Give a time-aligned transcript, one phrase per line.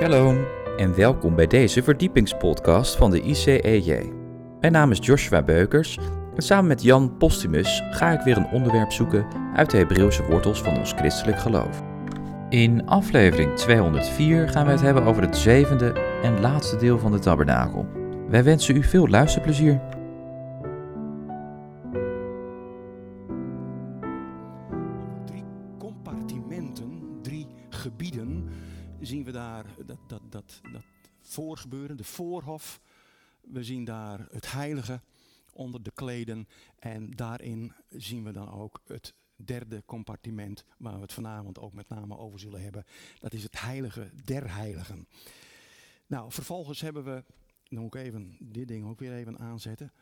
[0.00, 4.12] Shalom en welkom bij deze verdiepingspodcast van de ICEJ.
[4.60, 5.98] Mijn naam is Joshua Beukers
[6.34, 10.62] en samen met Jan Postumus ga ik weer een onderwerp zoeken uit de Hebreeuwse wortels
[10.62, 11.82] van ons christelijk geloof.
[12.48, 17.18] In aflevering 204 gaan we het hebben over het zevende en laatste deel van de
[17.18, 17.86] tabernakel.
[18.28, 19.80] Wij wensen u veel luisterplezier.
[33.40, 35.00] We zien daar het heilige
[35.52, 39.14] onder de kleden en daarin zien we dan ook het
[39.44, 42.84] derde compartiment waar we het vanavond ook met name over zullen hebben.
[43.18, 45.08] Dat is het heilige der heiligen.
[46.06, 47.24] Nou, vervolgens hebben we,
[47.64, 49.92] dan moet ik even dit ding ook weer even aanzetten.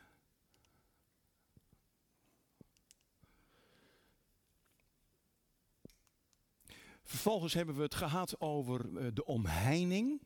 [7.03, 10.23] Vervolgens hebben we het gehad over eh, de omheining.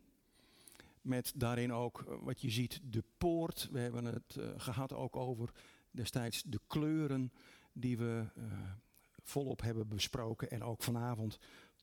[1.02, 3.68] Met daarin ook eh, wat je ziet, de poort.
[3.70, 5.50] We hebben het eh, gehad ook over
[5.90, 7.32] destijds de kleuren
[7.72, 8.42] die we eh,
[9.22, 10.50] volop hebben besproken.
[10.50, 11.38] En ook vanavond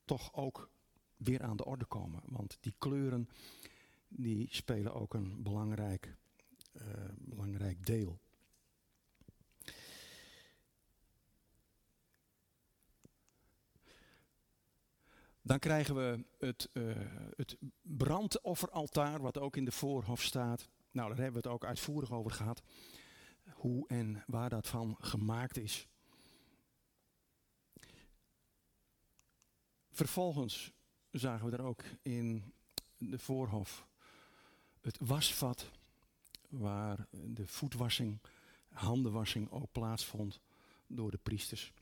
[0.05, 0.69] toch ook
[1.17, 2.21] weer aan de orde komen.
[2.25, 3.29] Want die kleuren
[4.07, 6.15] die spelen ook een belangrijk,
[7.17, 8.19] belangrijk deel.
[15.49, 16.83] Dan krijgen we het, eh,
[17.35, 20.69] het brandofferaltaar, wat ook in de voorhof staat.
[20.91, 22.61] Nou, daar hebben we het ook uitvoerig over gehad.
[23.53, 25.87] Hoe en waar dat van gemaakt is.
[29.91, 30.71] Vervolgens
[31.11, 32.53] zagen we er ook in
[32.97, 33.87] de voorhof
[34.81, 35.71] het wasvat,
[36.49, 38.19] waar de voetwassing,
[38.69, 40.39] handenwassing ook plaatsvond
[40.87, 41.73] door de priesters.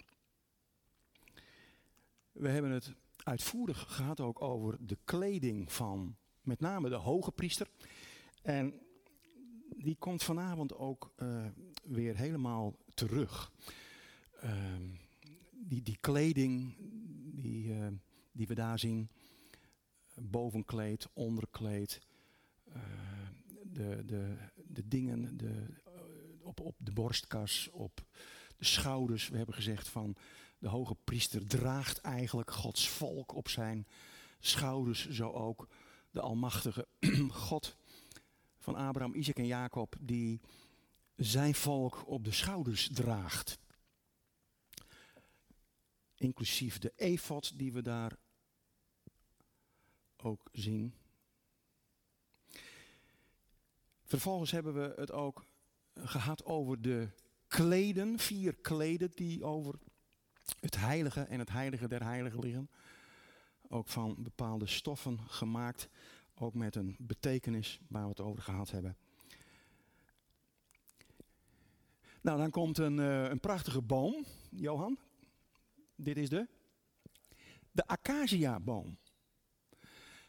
[2.32, 7.68] We hebben het uitvoerig gehad ook over de kleding van met name de hoge priester.
[8.42, 8.74] En
[9.78, 11.46] die komt vanavond ook eh,
[11.84, 13.52] weer helemaal terug.
[14.42, 14.84] Ehm,
[15.52, 16.76] die, die kleding
[17.42, 17.88] die, eh,
[18.32, 19.10] die we daar zien,
[20.16, 22.02] bovenkleed, onderkleed,
[22.74, 22.82] eh,
[23.64, 24.36] de, de,
[24.68, 25.66] de dingen de,
[26.42, 28.06] op, op de borstkas, op
[28.58, 29.30] de schouders.
[29.30, 30.16] We hebben gezegd van
[30.58, 33.88] de hoge priester draagt eigenlijk Gods volk op zijn
[34.40, 35.68] schouders, zo ook
[36.12, 36.88] de almachtige
[37.48, 37.78] God
[38.58, 40.42] van Abraham, Isaac en Jacob, die
[41.16, 43.60] zijn volk op de schouders draagt.
[46.16, 48.18] Inclusief de efot die we daar
[50.18, 50.94] ook zien.
[54.04, 55.46] Vervolgens hebben we het ook
[55.94, 57.10] gehad over de
[57.48, 59.80] kleden, vier kleden die over
[60.60, 62.70] het heilige en het heilige der heiligen liggen.
[63.68, 65.90] Ook van bepaalde stoffen gemaakt,
[66.36, 68.98] ook met een betekenis waar we het over gehad hebben.
[72.22, 74.98] Nou, dan komt een, uh, een prachtige boom, Johan.
[75.96, 76.48] Dit is de,
[77.72, 78.98] de acacia-boom.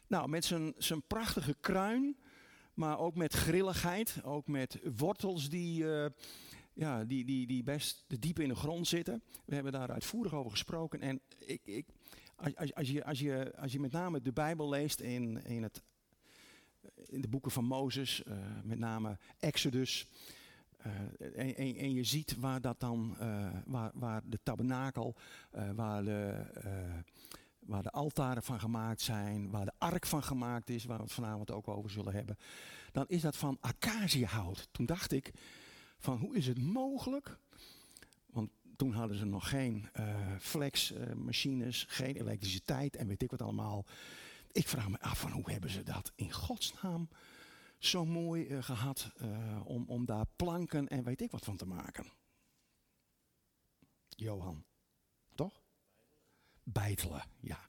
[0.07, 0.45] Nou, met
[0.79, 2.17] zijn, prachtige kruin,
[2.75, 6.07] maar ook met grilligheid, ook met wortels die, uh,
[6.79, 9.23] ja, die, die, die best diep in de grond zitten.
[9.45, 11.01] We hebben daar uitvoerig over gesproken.
[11.01, 11.87] En ik, ik,
[12.37, 15.83] als, als, je, als, je, als je met name de Bijbel leest in, in, het,
[17.07, 18.35] in de boeken van Mozes, uh,
[18.65, 20.07] met name Exodus.
[20.87, 20.93] Uh,
[21.39, 25.15] en, en, en, je ziet waar dat dan, uh, waar, waar de tabernakel,
[25.75, 26.45] waar de,
[27.59, 31.13] waar de altaren van gemaakt zijn, waar de ark van gemaakt is, waar we het
[31.13, 32.39] vanavond ook over zullen hebben.
[32.93, 34.69] Dan is dat van acaciahout.
[34.73, 35.33] Toen dacht ik,
[35.99, 37.39] van hoe is het mogelijk?
[38.27, 43.43] Want toen hadden ze nog geen uh, flexmachines, uh, geen elektriciteit en weet ik wat
[43.43, 43.85] allemaal.
[44.53, 47.09] Ik vraag me af van hoe hebben ze dat in godsnaam
[47.79, 49.13] zo mooi uh, gehad
[49.65, 52.07] om, om daar planken en weet ik wat van te maken.
[54.09, 54.65] Johan,
[55.35, 55.63] toch?
[56.63, 57.69] Bijtelen, ja.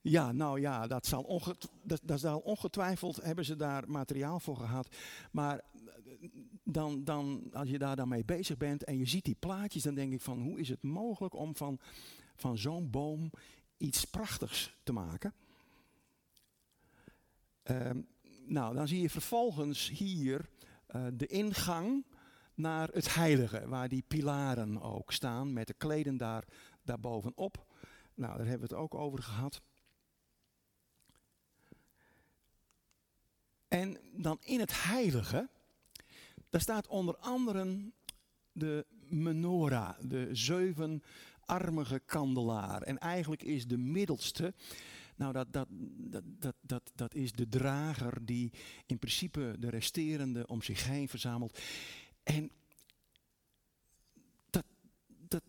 [0.00, 4.56] Ja, nou ja, dat zal, onget dat, dat zal ongetwijfeld hebben ze daar materiaal voor
[4.56, 4.88] gehad.
[5.30, 5.64] Maar
[6.62, 9.94] dan, dan, als je daar dan mee bezig bent en je ziet die plaatjes, dan
[9.94, 11.78] denk ik van hoe is het mogelijk om van,
[12.36, 13.30] van zo'n boom
[13.76, 15.34] iets prachtigs te maken.
[17.64, 18.08] Um,
[18.46, 20.48] nou, dan zie je vervolgens hier
[20.96, 22.04] uh, de ingang
[22.54, 26.44] naar het heilige, waar die pilaren ook staan met de kleden daar,
[26.82, 27.66] daarbovenop.
[28.14, 29.62] Nou, daar hebben we het ook over gehad.
[33.68, 35.48] En dan in het heilige,
[36.50, 37.92] daar staat onder andere
[38.52, 42.82] de menorah, de zevenarmige kandelaar.
[42.82, 44.54] En eigenlijk is de middelste,
[45.16, 48.52] Nou, dat, dat, dat, dat, dat, dat is de drager die
[48.86, 51.58] in principe de resterende om zich heen verzamelt.
[52.22, 52.50] En
[54.50, 54.64] dat,
[55.06, 55.42] dat,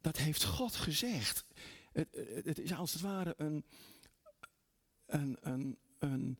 [0.00, 1.44] dat heeft God gezegd.
[1.92, 2.08] Het,
[2.44, 3.64] het is als het ware een,
[5.06, 6.38] een, een, een,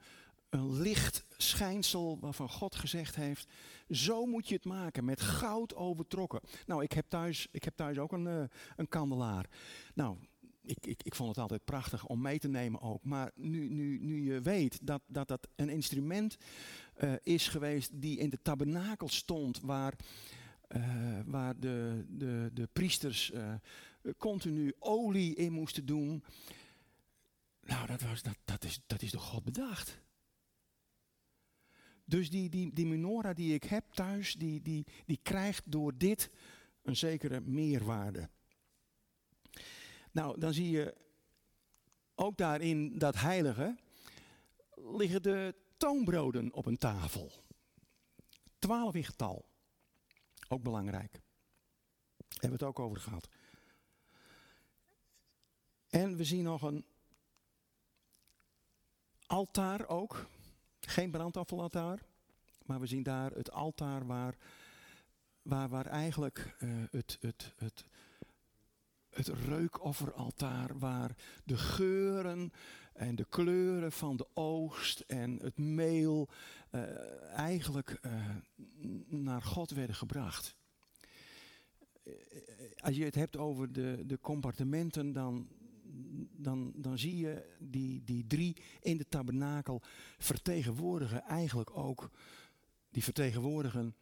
[0.49, 3.49] een licht schijnsel waarvan God gezegd heeft,
[3.91, 6.41] zo moet je het maken, met goud overtrokken.
[6.67, 8.43] Nou, ik heb thuis, ik heb thuis ook een, uh,
[8.77, 9.47] een kandelaar.
[9.94, 10.17] Nou,
[10.62, 13.05] ik, ik, ik vond het altijd prachtig om mee te nemen ook.
[13.05, 16.37] Maar nu, nu, nu je weet dat, dat dat een instrument
[16.99, 19.94] uh, is geweest die in de tabernakel stond, waar,
[20.69, 23.33] uh, waar de, de, de priesters
[24.19, 26.25] continu olie in moesten doen.
[27.61, 30.00] Nou, dat, was, dat, dat, is, dat is door God bedacht.
[32.12, 36.31] Dus die, die, die menorah die ik heb thuis, die, die, die krijgt door dit
[36.82, 38.29] een zekere meerwaarde.
[40.11, 40.94] Nou, dan zie je
[42.14, 43.76] ook daarin dat heilige
[44.75, 47.32] liggen de toonbroden op een tafel.
[48.58, 49.44] Twaalf in getal.
[50.49, 51.20] Ook belangrijk.
[52.29, 53.29] Hebben we het ook over gehad.
[55.88, 56.85] En we zien nog een
[59.26, 60.26] altaar ook.
[60.87, 62.02] Geen brandafvalaltaar.
[62.67, 64.37] Maar we zien daar het altaar waar,
[65.43, 67.84] waar, waar eigenlijk uh, het, het, het,
[69.11, 72.52] het reukofferaltaar, waar de geuren
[72.93, 76.29] en de kleuren van de oogst en het meel
[76.70, 78.37] uh, eigenlijk uh,
[79.08, 80.56] naar God werden gebracht.
[82.79, 85.49] Als je het hebt over de, de compartimenten, dan,
[86.37, 89.83] dan, dan zie je die, die drie in de tabernakel
[90.19, 92.11] vertegenwoordigen eigenlijk ook,
[92.91, 93.94] die vertegenwoordigen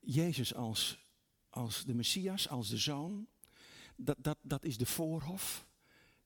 [0.00, 1.06] Jezus als,
[1.50, 3.26] als de Messias, als de Zoon.
[3.96, 5.66] Dat, dat, dat is de voorhof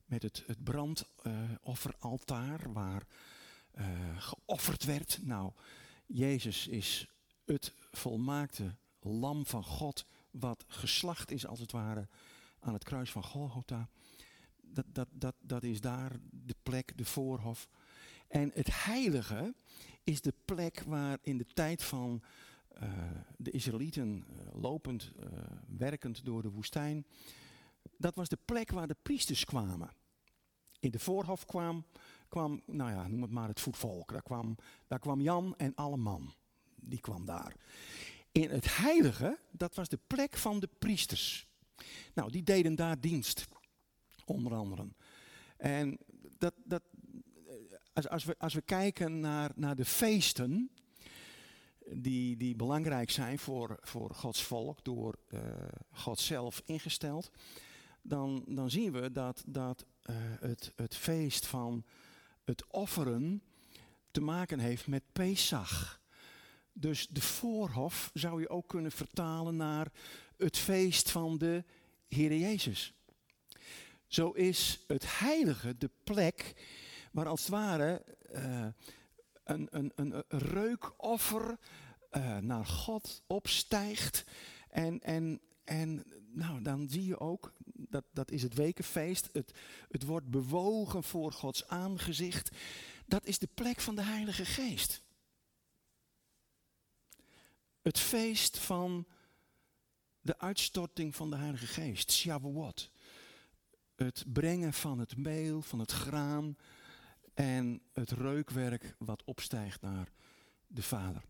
[0.05, 3.07] met het, het brandofferaltaar waar
[3.79, 3.87] uh,
[4.19, 5.19] geofferd werd.
[5.23, 5.53] Nou,
[6.07, 7.09] Jezus is
[7.45, 12.09] het volmaakte lam van God wat geslacht is als het ware
[12.61, 13.89] aan het kruis van Golgotha
[14.67, 17.69] dat, dat, dat, dat is daar de plek, de voorhof.
[18.29, 19.55] En het heilige
[20.05, 22.23] is de plek waar in de tijd van
[22.83, 22.91] uh,
[23.37, 25.29] de Israëlieten uh, lopend, uh,
[25.67, 27.07] werkend door de woestijn,
[27.97, 29.91] dat was de plek waar de priesters kwamen.
[30.81, 31.87] In de voorhof kwam,
[32.29, 34.13] kwam nou ja, noem het maar het voetvolk.
[34.13, 36.35] Daar kwam, daar kwam Jan en alle man.
[36.75, 37.57] Die kwam daar.
[38.33, 41.47] In het heilige, dat was de plek van de priesters.
[42.15, 43.47] Nou, die deden daar dienst
[44.31, 44.89] onder andere.
[45.57, 45.99] En
[46.39, 46.83] dat, dat,
[47.93, 50.71] als, als, we, als we kijken naar, naar de feesten,
[51.95, 55.41] die, die belangrijk zijn voor, voor Gods volk, door uh,
[55.93, 57.31] God zelf ingesteld,
[58.03, 61.85] dan, dan zien we dat, dat uh, het, het feest van
[62.45, 63.43] het offeren
[64.11, 66.01] te maken heeft met Pesach.
[66.73, 69.93] Dus de voorhof zou je ook kunnen vertalen naar
[70.37, 71.65] het feest van de
[72.09, 72.95] Heer Jezus.
[74.07, 76.55] Zo is het heilige de plek
[77.13, 78.67] waar als het ware uh,
[79.45, 81.59] een, een, een, reukoffer
[82.13, 84.25] uh, naar God opstijgt.
[84.69, 89.53] En, en, en nou, dan zie je ook, dat, dat is het wekenfeest, het,
[89.89, 92.51] het wordt bewogen voor Gods aangezicht.
[93.07, 95.03] Dat is de plek van de Heilige Geest.
[97.83, 99.07] Het feest van
[100.21, 102.91] de uitstorting van de Heilige Geest, Shavuot
[103.97, 106.57] het brengen van het meel, van het graan
[107.35, 110.13] en het reukwerk wat opstijgt naar
[110.67, 111.23] de Vader.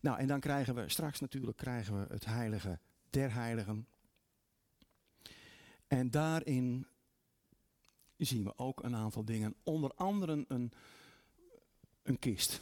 [0.00, 2.78] Nou, en dan krijgen we straks natuurlijk krijgen we het heilige
[3.10, 3.88] der heiligen.
[5.86, 6.86] En daarin
[8.16, 10.72] zien we ook een aantal dingen, onder andere een,
[12.02, 12.60] een kist.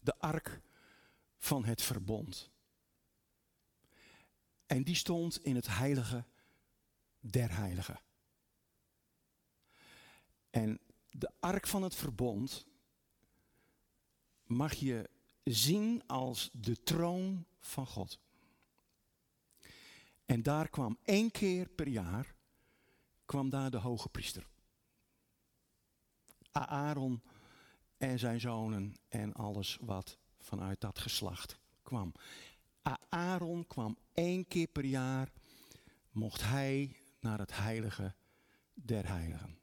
[0.00, 0.60] De ark
[1.38, 2.50] van het verbond.
[4.66, 6.24] En die stond in het heilige
[7.30, 8.00] der heiligen.
[10.50, 12.66] En de ark van het verbond
[14.44, 15.10] mag je
[15.44, 18.20] zien als de troon van God.
[20.24, 22.34] En daar kwam één keer per jaar,
[23.24, 24.46] kwam daar de hoge priester.
[26.50, 27.22] Aaron
[27.96, 32.12] en zijn zonen en alles wat vanuit dat geslacht kwam.
[33.08, 35.32] Aaron kwam één keer per jaar,
[36.10, 38.14] mocht hij naar het heilige
[38.74, 39.58] der heiligen.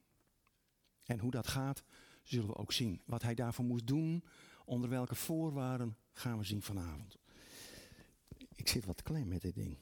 [1.04, 1.84] En hoe dat gaat,
[2.22, 3.02] zullen we ook zien.
[3.04, 4.24] Wat hij daarvoor moest doen,
[4.64, 7.16] onder welke voorwaarden, gaan we zien vanavond.
[8.54, 9.76] Ik zit wat klein met dit ding.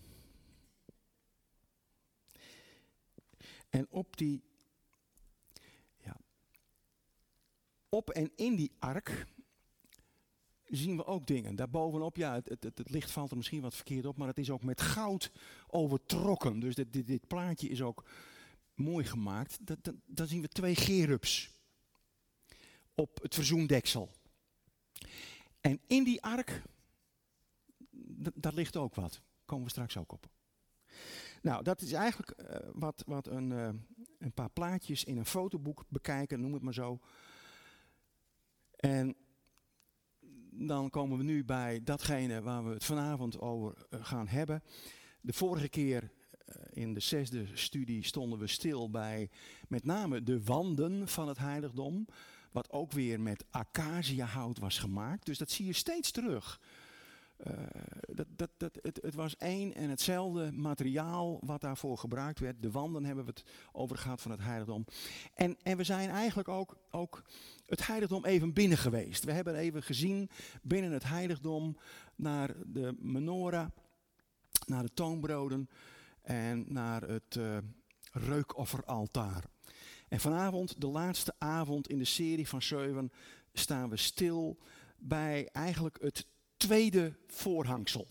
[3.68, 4.42] En op die,
[7.88, 9.26] op en in die ark
[10.70, 11.56] zien we ook dingen.
[11.56, 14.50] Daarbovenop, ja, het, het, het, licht valt er misschien wat verkeerd op, maar het is
[14.50, 15.32] ook met goud
[15.66, 16.60] overtrokken.
[16.60, 18.04] Dus dit, dit, dit plaatje is ook
[18.74, 19.58] mooi gemaakt.
[20.06, 21.50] Dan zien we twee gerubs
[22.94, 24.10] op het verzoendeksel.
[25.60, 26.62] En in die ark,
[28.34, 29.22] daar ligt ook wat.
[29.44, 30.28] Komen we straks ook op.
[31.42, 33.68] Nou, dat is eigenlijk eh, wat, wat een, uh,
[34.18, 37.00] een paar plaatjes in een fotoboek bekijken, noem het maar zo.
[38.76, 39.16] En
[40.66, 44.62] dan komen we nu bij datgene waar we het vanavond over eh, gaan hebben.
[45.20, 46.10] De vorige keer
[46.70, 49.30] in de zesde studie stonden we stil bij
[49.68, 52.06] met name de wanden van het heiligdom.
[52.52, 55.26] Wat ook weer met acaciahout was gemaakt.
[55.26, 56.60] Dus dat zie je steeds terug.
[57.46, 57.54] Uh,
[58.08, 62.62] dat, dat, dat, het, het, was één en hetzelfde materiaal wat daarvoor gebruikt werd.
[62.62, 64.84] De wanden hebben we het over gehad van het heiligdom.
[65.34, 67.22] En, en we zijn eigenlijk ook, ook
[67.66, 69.24] het heiligdom even binnen geweest.
[69.24, 70.30] We hebben even gezien
[70.62, 71.76] binnen het heiligdom
[72.16, 73.66] naar de menorah,
[74.66, 75.68] naar de toonbroden
[76.22, 77.58] en naar het uh,
[78.12, 79.44] reukofferaltaar.
[80.08, 83.12] En vanavond, de laatste avond in de serie van zeven,
[83.52, 84.58] staan we stil
[84.98, 86.26] bij eigenlijk het
[86.60, 88.08] tweede voorhangsel.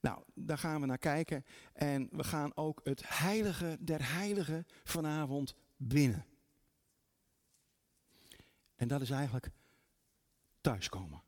[0.00, 5.54] Nou, daar gaan we naar kijken en we gaan ook het heilige der heiligen vanavond
[5.76, 6.26] binnen.
[8.74, 9.50] En dat is eigenlijk
[10.60, 11.22] thuiskomen.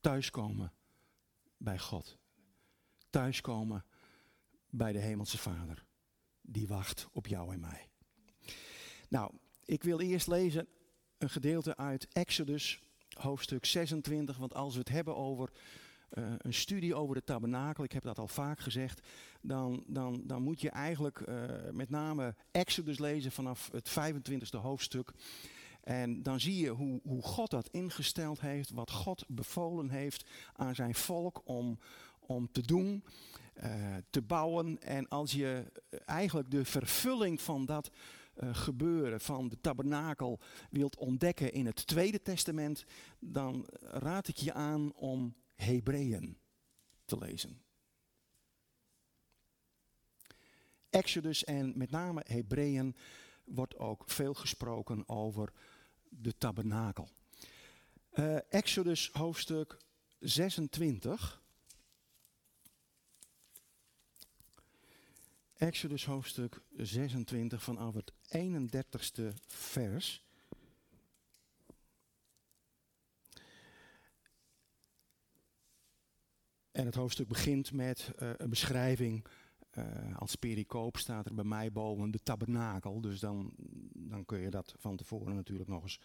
[0.00, 0.72] Thuiskomen
[1.56, 2.18] bij God.
[3.10, 3.84] Thuiskomen
[4.70, 5.84] bij de Hemelse Vader
[6.40, 7.88] die wacht op jou en mij.
[9.08, 10.68] Nou, ik wil eerst lezen
[11.18, 12.82] een gedeelte uit Exodus,
[13.18, 14.36] hoofdstuk 26.
[14.36, 15.50] Want als we het hebben over
[16.12, 19.06] uh, een studie over de tabernakel, ik heb dat al vaak gezegd,
[19.40, 25.12] dan, dan, dan moet je eigenlijk uh, met name Exodus lezen vanaf het 25e hoofdstuk.
[25.80, 30.74] En dan zie je hoe, hoe God dat ingesteld heeft, wat God bevolen heeft aan
[30.74, 31.78] zijn volk om,
[32.20, 33.04] om te doen.
[33.64, 34.82] Uh, te bouwen.
[34.82, 35.72] En als je
[36.04, 37.90] eigenlijk de vervulling van dat
[38.36, 40.40] uh, gebeuren, van de tabernakel,
[40.70, 42.84] wilt ontdekken in het Tweede Testament,
[43.18, 46.38] dan raad ik je aan om Hebreeën
[47.04, 47.60] te lezen.
[50.90, 52.96] Exodus en met name Hebreeën
[53.44, 55.52] wordt ook veel gesproken over
[56.08, 57.08] de tabernakel.
[58.12, 59.76] Uh, Exodus hoofdstuk
[60.18, 61.42] 26.
[65.56, 70.24] Exodus hoofdstuk 26 vanaf het 31ste vers.
[76.70, 79.26] En het hoofdstuk begint met uh, een beschrijving.
[79.78, 83.00] Uh, als pericoop staat er bij mij boven de tabernakel.
[83.00, 83.52] Dus dan,
[83.92, 86.00] dan kun je dat van tevoren natuurlijk nog eens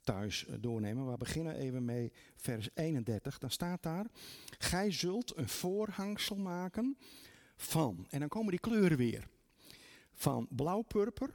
[0.00, 1.10] thuis uh, doornemen.
[1.10, 3.38] We beginnen even mee vers 31.
[3.38, 4.06] Dan staat daar:
[4.58, 6.96] Gij zult een voorhangsel maken
[7.56, 9.28] van, en dan komen die kleuren weer,
[10.12, 11.34] van blauw-purper,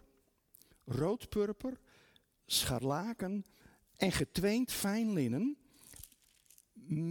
[0.85, 1.79] rood-purper,
[2.45, 3.45] scharlaken
[3.95, 5.57] en getweend fijn linnen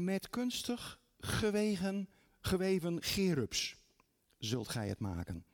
[0.04, 2.08] met kunstig gewegen,
[2.40, 3.76] geweven gerubs
[4.38, 5.44] zult gij het maken.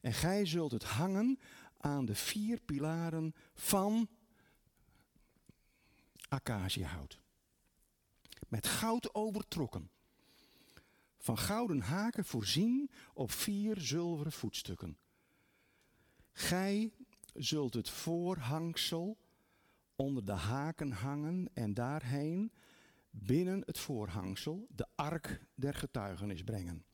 [0.00, 1.38] En gij zult het hangen
[1.78, 4.08] aan de vier pilaren van
[6.28, 7.20] acaciahout.
[8.48, 9.90] Met goud overtrokken
[11.24, 14.98] van gouden haken voorzien op vier zilveren voetstukken.
[16.32, 16.92] Gij
[17.34, 19.18] zult het voorhangsel
[19.96, 22.52] onder de haken hangen en daarheen
[23.10, 26.84] binnen het voorhangsel de ark der getuigenis brengen.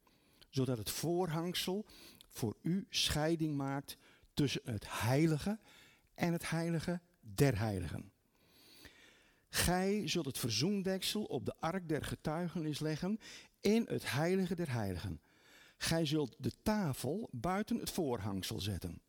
[0.48, 1.86] Zodat het voorhangsel
[2.28, 3.96] voor u scheiding maakt
[4.34, 5.58] tussen het heilige
[6.14, 8.12] en het heilige der heiligen.
[9.50, 13.18] Gij zult het verzoendeksel op de ark der getuigenis leggen
[13.60, 15.20] in het heilige der heiligen.
[15.76, 19.00] Gij zult de tafel buiten het voorhangsel zetten.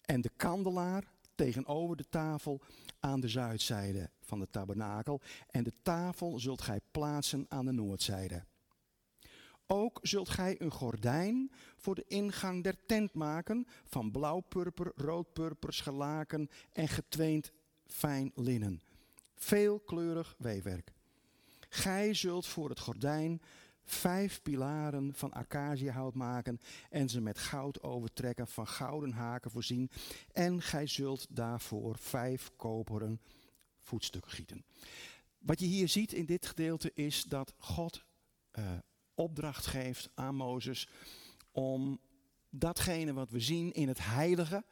[0.00, 2.60] En de kandelaar tegenover de tafel
[3.00, 5.20] aan de zuidzijde van de tabernakel.
[5.50, 8.44] En de tafel zult gij plaatsen aan de noordzijde.
[9.66, 16.48] Ook zult gij een gordijn voor de ingang der tent maken van blauw-purper, rood-purper, schelaken
[16.72, 17.52] en getweend
[17.86, 18.80] fijn linnen.
[19.36, 20.92] Veelkleurig weefwerk.
[21.68, 23.42] Gij zult voor het gordijn
[23.84, 29.90] vijf pilaren van acaciahout maken en ze met goud overtrekken, van gouden haken voorzien.
[30.32, 33.20] En gij zult daarvoor vijf koperen
[33.80, 34.64] voetstukken gieten.
[35.38, 38.04] Wat je hier ziet in dit gedeelte is dat God
[38.58, 38.70] uh,
[39.14, 40.88] opdracht geeft aan Mozes
[41.52, 42.00] om
[42.50, 44.64] datgene wat we zien in het heilige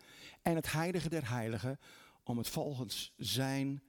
[0.43, 1.79] en het heilige der heiligen,
[2.23, 3.83] om het volgens zijn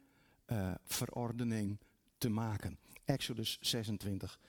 [0.48, 1.80] uh, verordening
[2.18, 2.80] te maken.
[3.06, 4.40] Exodus 26,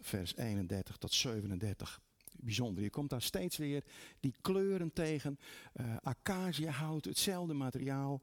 [0.00, 2.00] vers 31 tot 37.
[2.40, 3.84] Bijzonder, je komt daar steeds weer
[4.20, 5.38] die kleuren tegen.
[5.74, 8.20] Uh, acacia hout, hetzelfde materiaal.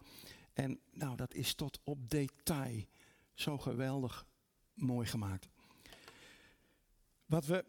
[0.53, 2.83] En nou, dat is tot op detail
[3.33, 4.25] zo geweldig
[4.73, 5.49] mooi gemaakt.
[7.25, 7.65] Wat we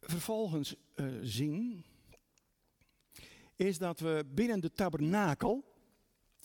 [0.00, 1.84] vervolgens uh, zien,
[3.56, 5.71] is dat we binnen de tabernakel,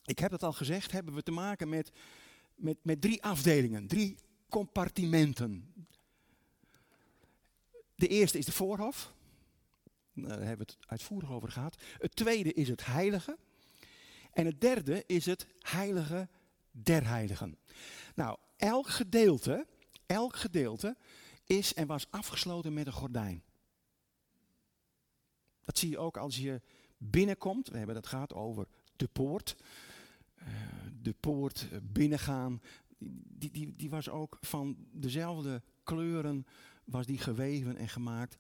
[0.08, 1.92] ik heb het al gezegd, hebben we te maken met,
[2.56, 4.16] met, met drie afdelingen, drie
[4.50, 5.74] compartimenten.
[7.96, 9.14] De eerste is de voorhof.
[10.14, 11.82] Daar hebben we het uitvoerig over gehad.
[11.98, 13.38] Het tweede is het heilige.
[14.32, 16.28] En het derde is het heilige
[16.72, 17.58] der heiligen.
[18.16, 19.68] Nou, elk gedeelte,
[20.06, 20.98] elk gedeelte
[21.46, 23.44] is en was afgesloten met een gordijn.
[25.64, 26.62] Dat zie je ook als je
[26.98, 27.70] binnenkomt.
[27.70, 29.56] We hebben het gehad over de poort.
[30.40, 30.46] Uh,
[31.02, 32.62] de poort binnengaan.
[33.00, 36.46] Die, die, die was ook van dezelfde kleuren
[36.84, 38.38] was die geweven en gemaakt.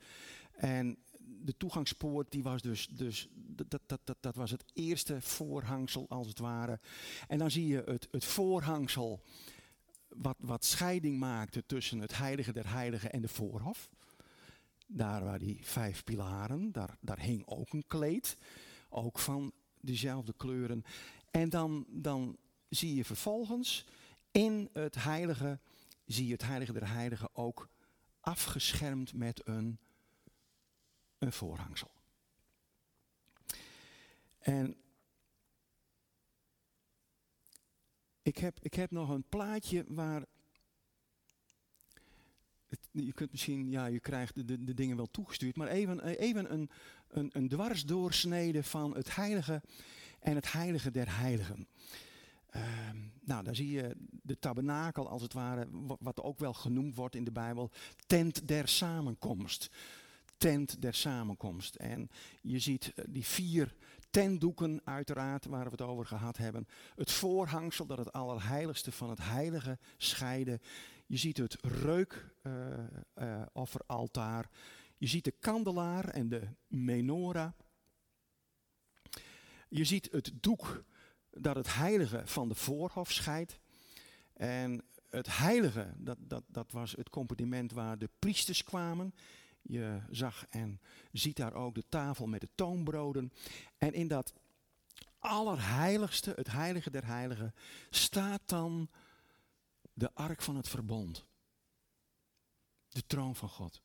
[0.52, 6.10] En de toegangspoort die was dus, dus dat, dat, dat, dat was het eerste voorhangsel
[6.10, 6.80] als het ware.
[7.28, 9.24] En dan zie je het, het voorhangsel
[10.08, 13.90] wat, wat scheiding maakte tussen het heilige der heiligen en de voorhof.
[14.88, 18.38] Daar waar die vijf pilaren, daar, daar hing ook een kleed,
[18.90, 19.52] ook van
[19.82, 20.84] dezelfde kleuren.
[21.32, 22.38] En dan, dan
[22.70, 23.86] zie je vervolgens
[24.32, 25.60] in het heilige,
[26.06, 27.70] zie je het heilige der heiligen ook
[28.20, 29.80] afgeschermd met een,
[31.18, 31.92] een voorhangsel.
[34.40, 34.78] En
[38.22, 40.26] ik heb, ik heb nog een plaatje waar.
[42.68, 46.54] Het, je kunt misschien, ja, je krijgt de, de, dingen wel toegestuurd, maar even, even
[46.54, 46.70] een,
[47.08, 49.62] een, een dwarsdoorsnede van het heilige
[50.20, 51.68] en het heilige der heiligen.
[52.56, 52.64] Uh,
[53.24, 55.68] nou, daar zie je de tabernakel als het ware,
[56.00, 57.72] wat ook wel genoemd wordt in de Bijbel,
[58.06, 59.70] tent der samenkomst.
[60.38, 61.76] Tent der samenkomst.
[61.76, 62.10] En
[62.42, 63.76] je ziet eh, die vier
[64.10, 66.68] tentdoeken uiteraard, waar we het over gehad hebben.
[66.96, 70.62] Het voorhangsel dat het allerheiligste van het heilige scheiden.
[71.06, 74.44] Je ziet het reukofferaltaar.
[74.44, 74.56] Uh, uh,
[74.98, 77.52] je ziet de kandelaar en de menorah.
[79.70, 80.84] Je ziet het doek
[81.32, 83.60] dat het heilige van de voorhof scheidt.
[84.34, 89.14] En het heilige, dat, dat, dat was het compartiment waar de priesters kwamen.
[89.62, 93.32] Je zag en ziet daar ook de tafel met de toonbroden.
[93.78, 94.34] En in dat
[95.20, 97.54] allerheiligste, het heilige der heiligen,
[97.90, 98.90] staat dan
[99.94, 101.26] de ark van het verbond.
[102.90, 103.82] De troon van God.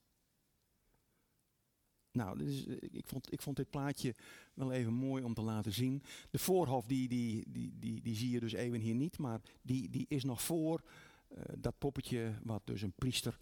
[2.12, 4.14] Nou, dus, ik, vond, ik vond dit plaatje
[4.54, 6.02] wel even mooi om te laten zien.
[6.30, 9.90] De voorhof, die, die, die, die, die zie je dus even hier niet, maar die,
[9.90, 10.82] die is nog voor
[11.30, 13.38] uh, dat poppetje wat dus een priester,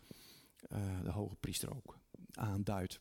[0.72, 1.98] uh, de hoge priester ook,
[2.32, 3.00] aanduidt.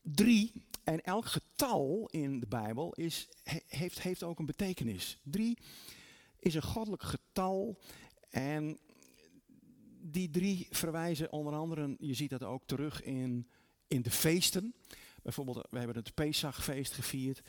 [0.00, 0.52] Drie,
[0.84, 3.28] en elk getal in de Bijbel is,
[3.66, 5.18] heeft, heeft ook een betekenis.
[5.22, 5.58] Drie
[6.38, 7.78] is een goddelijk getal
[8.30, 8.78] en
[10.06, 13.48] die drie verwijzen onder andere, je ziet dat ook terug in,
[13.86, 14.74] in de feesten.
[15.22, 17.42] Bijvoorbeeld, we hebben het Pesachfeest gevierd.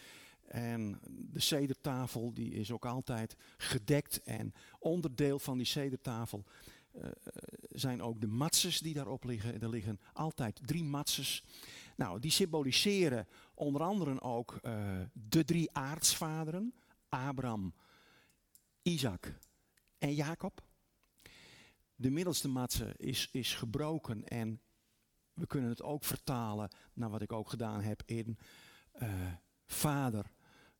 [0.47, 4.23] En de cedertafel die is ook altijd gedekt.
[4.23, 6.43] En onderdeel van die cedertafel
[6.95, 7.03] uh,
[7.69, 9.61] zijn ook de matzes die daarop liggen.
[9.61, 11.43] Er liggen altijd drie matzes.
[11.95, 16.73] Nou, die symboliseren onder andere ook uh, de drie aartsvaderen.
[17.09, 17.73] Abraham,
[18.81, 19.37] Isaac
[19.97, 20.63] en Jacob.
[21.95, 24.61] De middelste matse is, is gebroken en
[25.33, 28.37] we kunnen het ook vertalen naar wat ik ook gedaan heb in
[29.01, 29.09] uh,
[29.65, 30.31] Vader,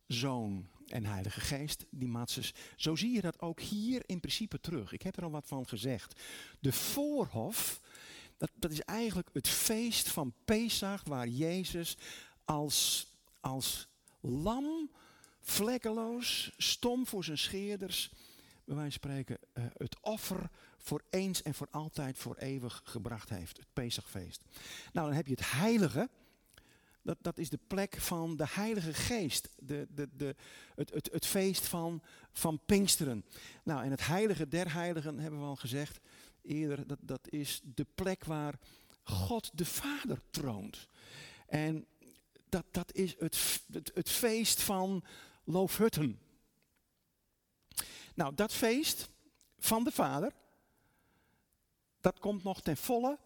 [0.08, 2.54] Zoon en Heilige Geest, die matses.
[2.76, 4.92] Zo zie je dat ook hier in principe terug.
[4.92, 6.22] Ik heb er al wat van gezegd.
[6.60, 7.82] De voorhof,
[8.38, 11.98] dat, dat is eigenlijk het feest van Pesach waar Jezus
[12.46, 13.08] als,
[13.40, 13.88] als
[14.22, 14.92] lam,
[15.40, 18.10] vlekkeloos, stom voor zijn scheerders,
[18.66, 20.50] bij wijze van spreken, uh, het offer
[20.86, 23.58] voor eens en voor altijd, voor eeuwig gebracht heeft.
[23.58, 24.44] Het Pesachfeest.
[24.94, 26.10] Nou, dan heb je het heilige.
[27.02, 29.50] Dat, dat is de plek van de Heilige Geest.
[29.58, 30.36] De, de, de,
[30.76, 33.26] het, het, het feest van, van Pinksteren.
[33.64, 36.00] Nou, en het heilige der heiligen hebben we al gezegd
[36.42, 36.88] eerder.
[36.88, 38.60] Dat, dat is de plek waar
[39.04, 40.88] God de Vader troont.
[41.48, 41.86] En
[42.50, 45.04] dat, dat is het, het, het feest van
[45.44, 46.20] Loofhutten.
[48.16, 49.10] Nou, dat feest
[49.60, 50.34] van de Vader,
[52.06, 53.20] dat komt nog ten volle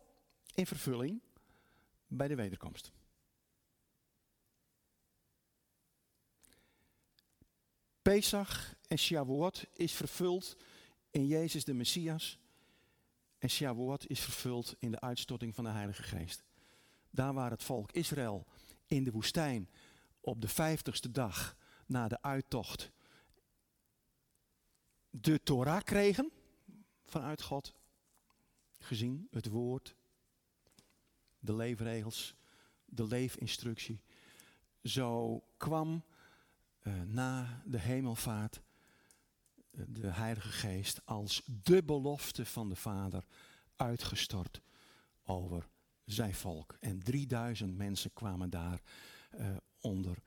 [0.54, 1.22] in vervulling
[2.08, 2.92] bij de wederkomst.
[8.02, 10.56] Pesach en Shavuot is vervuld
[11.10, 12.40] in Jezus de Messias.
[13.38, 16.44] En Shavuot is vervuld in de uitstorting van de Heilige Geest.
[17.10, 18.46] Daar waar het volk Israël
[18.86, 19.70] in de woestijn
[20.20, 22.92] op de vijftigste dag na de uittocht
[25.10, 26.32] de Torah kregen
[27.06, 27.78] vanuit God.
[28.90, 29.96] Gezien het woord,
[31.40, 32.36] de leefregels,
[32.86, 34.02] de leefinstructie.
[34.84, 36.04] Zo kwam
[36.84, 38.62] uh, na de hemelvaart
[39.72, 43.26] uh, de Heilige Geest als de belofte van de Vader
[43.76, 44.62] uitgestort
[45.24, 45.68] over
[46.06, 46.78] zijn volk.
[46.80, 48.82] En 3000 mensen kwamen daar
[49.40, 50.18] uh, onder,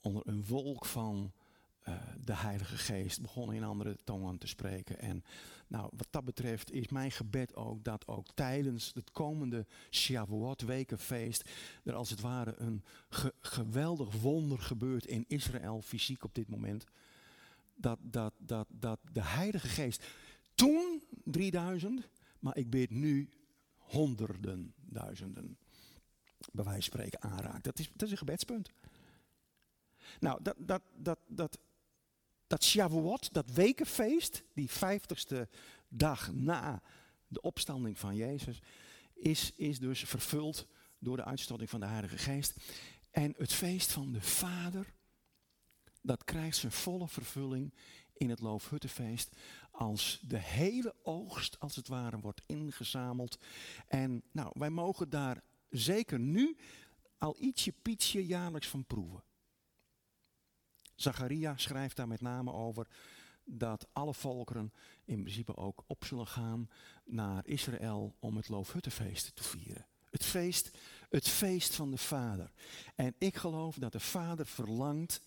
[0.00, 1.32] onder een wolk van
[2.24, 4.98] de Heilige Geest, begonnen in andere tongen te spreken.
[4.98, 5.24] En
[5.66, 11.50] nou, wat dat betreft is mijn gebed ook dat ook tijdens het komende Shavuot wekenfeest
[11.84, 16.84] er als het ware een ge geweldig wonder gebeurt in Israël fysiek op dit moment.
[17.74, 20.06] Dat, dat, dat, dat de Heilige Geest
[20.54, 23.28] toen 3000, maar ik bid nu
[23.76, 25.58] honderden duizenden
[26.52, 27.64] bij wijze van spreken aanraakt.
[27.64, 28.70] Dat is, dat is een gebedspunt.
[30.20, 31.58] Nou, dat, dat, dat, dat
[32.46, 35.48] dat Shavuot, dat wekenfeest, die vijftigste
[35.88, 36.82] dag na
[37.28, 38.62] de opstanding van Jezus,
[39.14, 40.66] is, is dus vervuld
[40.98, 42.54] door de uitstorting van de Heilige Geest.
[43.10, 44.92] En het feest van de Vader,
[46.02, 47.74] dat krijgt zijn volle vervulling
[48.12, 49.36] in het Loofhuttenfeest.
[49.70, 53.38] Als de hele oogst, als het ware, wordt ingezameld.
[53.88, 56.56] En nou, wij mogen daar zeker nu
[57.18, 59.22] al ietsje pietje jaarlijks van proeven.
[60.96, 62.86] Zacharia schrijft daar met name over
[63.44, 64.72] dat alle volkeren
[65.04, 66.70] in principe ook op zullen gaan
[67.04, 69.86] naar Israël om het Loofhuttenfeest te vieren.
[70.10, 70.78] Het feest,
[71.10, 72.52] het feest van de Vader.
[72.94, 75.20] En ik geloof dat de Vader verlangt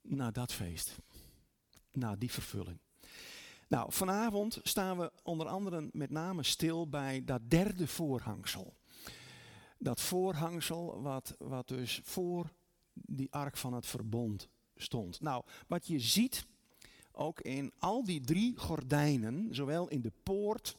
[0.00, 0.96] naar dat feest.
[1.92, 2.78] Naar die vervulling.
[3.68, 8.76] Nou, vanavond staan we onder andere met name stil bij dat derde voorhangsel.
[9.78, 12.50] Dat voorhangsel wat, wat dus voor
[13.04, 15.20] die ark van het verbond stond.
[15.20, 16.46] Nou, wat je ziet,
[17.12, 20.76] ook in al die drie gordijnen, zowel in de poort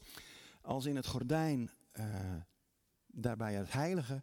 [0.60, 2.04] als in het gordijn uh,
[3.06, 4.22] daarbij het heilige,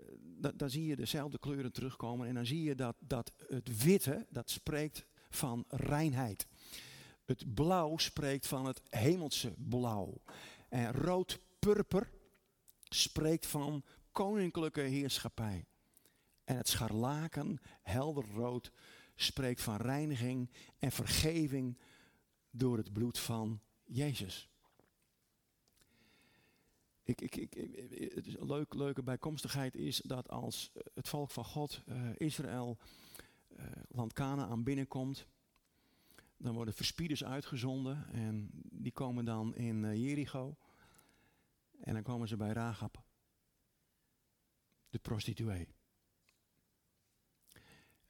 [0.00, 2.28] uh, daar zie je dezelfde kleuren terugkomen.
[2.28, 6.46] En dan zie je dat, dat het witte, dat spreekt van reinheid.
[7.24, 10.20] Het blauw spreekt van het hemelse blauw.
[10.68, 12.10] En rood-purper
[12.88, 15.64] spreekt van koninklijke heerschappij.
[16.44, 18.72] En het scharlaken, helder rood,
[19.14, 21.78] spreekt van reiniging en vergeving
[22.50, 24.48] door het bloed van Jezus.
[27.02, 27.54] Ik, ik, ik,
[28.40, 32.78] leuk, leuke bijkomstigheid is dat als het volk van God, uh, Israël,
[33.56, 35.26] uh, land Canaan binnenkomt,
[36.36, 40.56] dan worden verspieders uitgezonden en die komen dan in Jericho.
[41.80, 43.02] En dan komen ze bij Rahab,
[44.90, 45.73] de prostituee.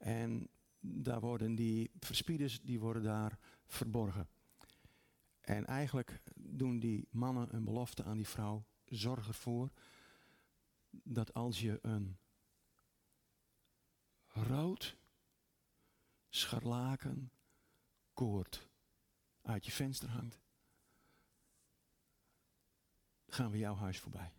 [0.05, 4.27] En daar worden die verspieders, die worden daar verborgen.
[5.41, 8.65] En eigenlijk doen die mannen een belofte aan die vrouw.
[8.85, 9.71] Zorg ervoor
[10.89, 12.17] dat als je een
[14.27, 14.97] rood
[16.29, 17.31] scharlaken
[18.13, 18.69] koord
[19.41, 20.39] uit je venster hangt,
[23.27, 24.33] gaan we jouw huis voorbij.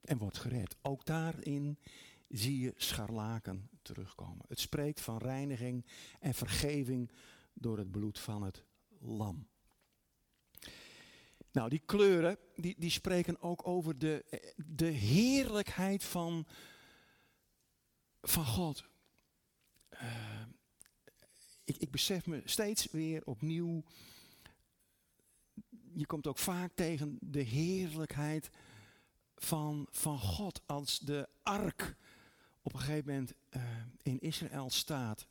[0.00, 0.76] En wordt gered.
[0.82, 1.78] Ook daarin
[2.28, 4.44] zie je scharlaken terugkomen.
[4.48, 5.86] Het spreekt van reiniging
[6.20, 7.10] en vergeving
[7.52, 8.64] door het bloed van het
[9.00, 9.48] lam.
[11.52, 14.24] Nou, die kleuren, die, die spreken ook over de,
[14.56, 16.46] de heerlijkheid van,
[18.20, 18.84] van God.
[19.92, 20.42] Uh,
[21.64, 23.82] ik, ik besef me steeds weer opnieuw,
[25.92, 28.50] je komt ook vaak tegen de heerlijkheid
[29.36, 31.96] van, van God als de ark
[32.68, 33.62] op een gegeven moment uh,
[34.02, 35.26] in Israël staat.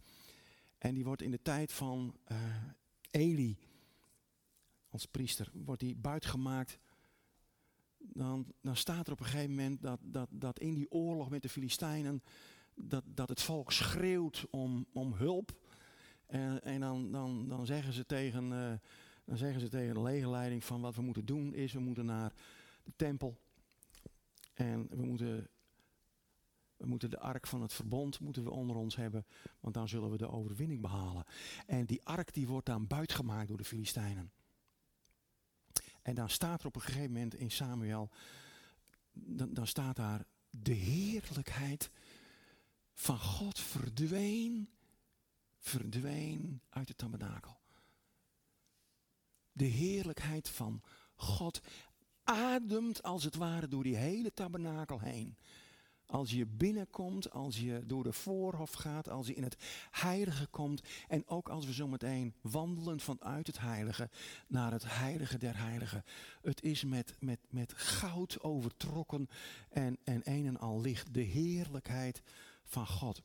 [0.78, 2.38] En die wordt in de tijd van uh,
[3.12, 3.58] Eli,
[4.89, 6.80] als priester, wordt die buitgemaakt.
[7.97, 11.41] Dan, dan staat er op een gegeven moment dat, dat, dat in die oorlog met
[11.41, 12.23] de Filistijnen,
[12.73, 15.58] dat, dat het volk schreeuwt om, om hulp.
[16.26, 18.73] En, en dan, dan, dan, zeggen ze tegen, uh,
[19.26, 22.34] dan zeggen ze tegen de legerleiding van wat we moeten doen is, we moeten naar
[22.84, 23.38] de tempel.
[24.54, 25.50] En we moeten
[26.77, 29.25] we moeten de ark van het verbond moeten we onder ons hebben,
[29.59, 31.25] want dan zullen we de overwinning behalen.
[31.65, 34.31] En die ark die wordt dan buitgemaakt door de Filistijnen.
[36.01, 38.09] En dan staat er op een gegeven moment in Samuel,
[39.11, 41.91] dan, dan staat daar, de heerlijkheid
[42.93, 44.69] van God verdween,
[45.57, 47.59] verdween uit de tabernakel.
[49.51, 50.81] De heerlijkheid van
[51.15, 51.61] God
[52.23, 55.37] ademt als het ware door die hele tabernakel heen.
[56.08, 59.58] Als je binnenkomt, als je door de voorhof gaat, als je in het
[59.91, 60.82] heilige komt.
[61.08, 64.10] En ook als we zometeen wandelen vanuit het heilige
[64.48, 66.04] naar het heilige der heiligen.
[66.41, 69.30] Het is met, met, met goud overtrokken
[69.70, 71.13] en, en een en al licht.
[71.13, 72.22] De heerlijkheid
[72.63, 73.22] van God.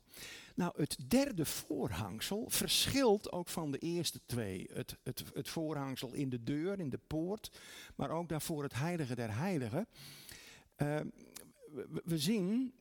[0.55, 4.69] Nou, het derde voorhangsel verschilt ook van de eerste twee.
[4.73, 7.59] Het, het, het voorhangsel in de deur, in de poort,
[7.95, 9.87] maar ook daarvoor het heilige der heiligen.
[10.77, 10.99] Uh,
[12.03, 12.73] we zien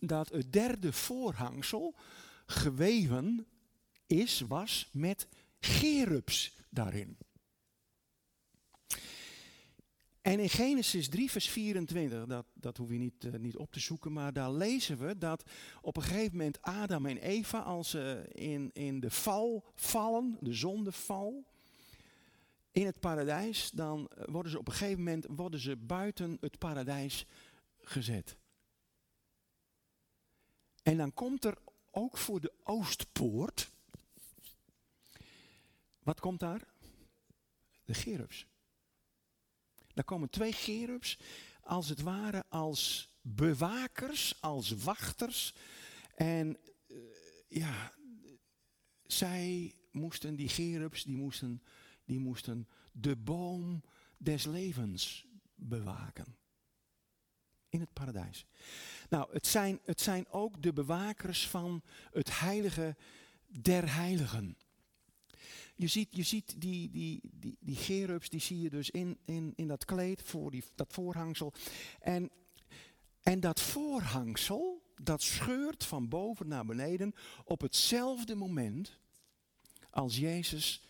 [0.00, 1.94] dat het derde voorhangsel
[2.46, 3.46] geweven
[4.06, 5.28] is, was met
[5.60, 7.16] gerubs daarin.
[10.20, 13.80] En in Genesis 3, vers 24, dat, dat hoef je niet, uh, niet op te
[13.80, 18.24] zoeken, maar daar lezen we dat op een gegeven moment Adam en Eva, als ze
[18.32, 21.44] in, in de val vallen, de zondeval,
[22.70, 27.26] in het paradijs, dan worden ze op een gegeven moment worden ze buiten het paradijs
[27.84, 28.36] gezet.
[30.82, 31.58] En dan komt er
[31.90, 33.70] ook voor de Oostpoort,
[35.98, 36.68] wat komt daar?
[37.84, 38.46] De gerubs.
[39.94, 41.18] Daar komen twee gerubs,
[41.60, 45.54] als het ware als bewakers, als wachters.
[46.14, 46.98] En uh,
[47.48, 47.92] ja,
[49.02, 51.62] zij moesten, die gerubs, die moesten,
[52.04, 53.84] die moesten de boom
[54.16, 56.36] des levens bewaken
[57.74, 58.46] in het paradijs.
[59.08, 61.82] Nou, het zijn, het zijn ook de bewakers van
[62.12, 62.96] het heilige
[63.46, 64.56] der heiligen.
[65.74, 69.52] Je ziet, je ziet die, die, die, die gerubs, die zie je dus in, in,
[69.56, 71.52] in dat kleed, voor die, dat voorhangsel.
[72.00, 72.30] En,
[73.22, 78.98] en dat voorhangsel, dat scheurt van boven naar beneden op hetzelfde moment
[79.90, 80.82] als Jezus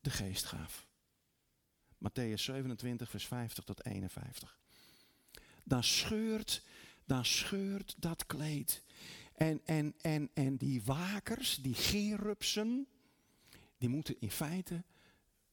[0.00, 0.86] de geest gaf.
[1.98, 4.58] Matthäus 27, vers 50 tot 51
[5.66, 6.62] dan scheurt,
[7.04, 8.82] dan scheurt dat kleed.
[9.32, 12.88] En, en, en, en die wakers, die gerupsen,
[13.78, 14.84] die moeten in feite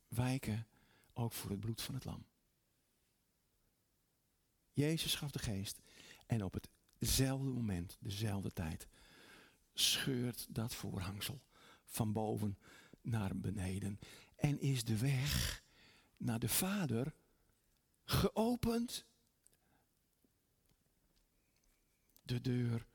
[0.08, 0.68] wijken
[1.14, 2.26] ook voor het bloed van het lam.
[4.74, 5.82] Jezus gaf de geest
[6.26, 6.66] en op
[6.98, 8.88] hetzelfde moment, dezelfde tijd,
[9.74, 11.42] scheurt dat voorhangsel
[11.86, 12.58] van boven
[13.02, 14.00] naar beneden
[14.36, 15.64] en is de weg
[16.18, 17.14] naar de Vader
[18.04, 19.06] geopend.
[22.24, 22.88] De deur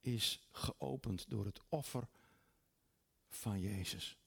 [0.00, 2.08] is geopend door het offer
[3.28, 4.18] van Jezus.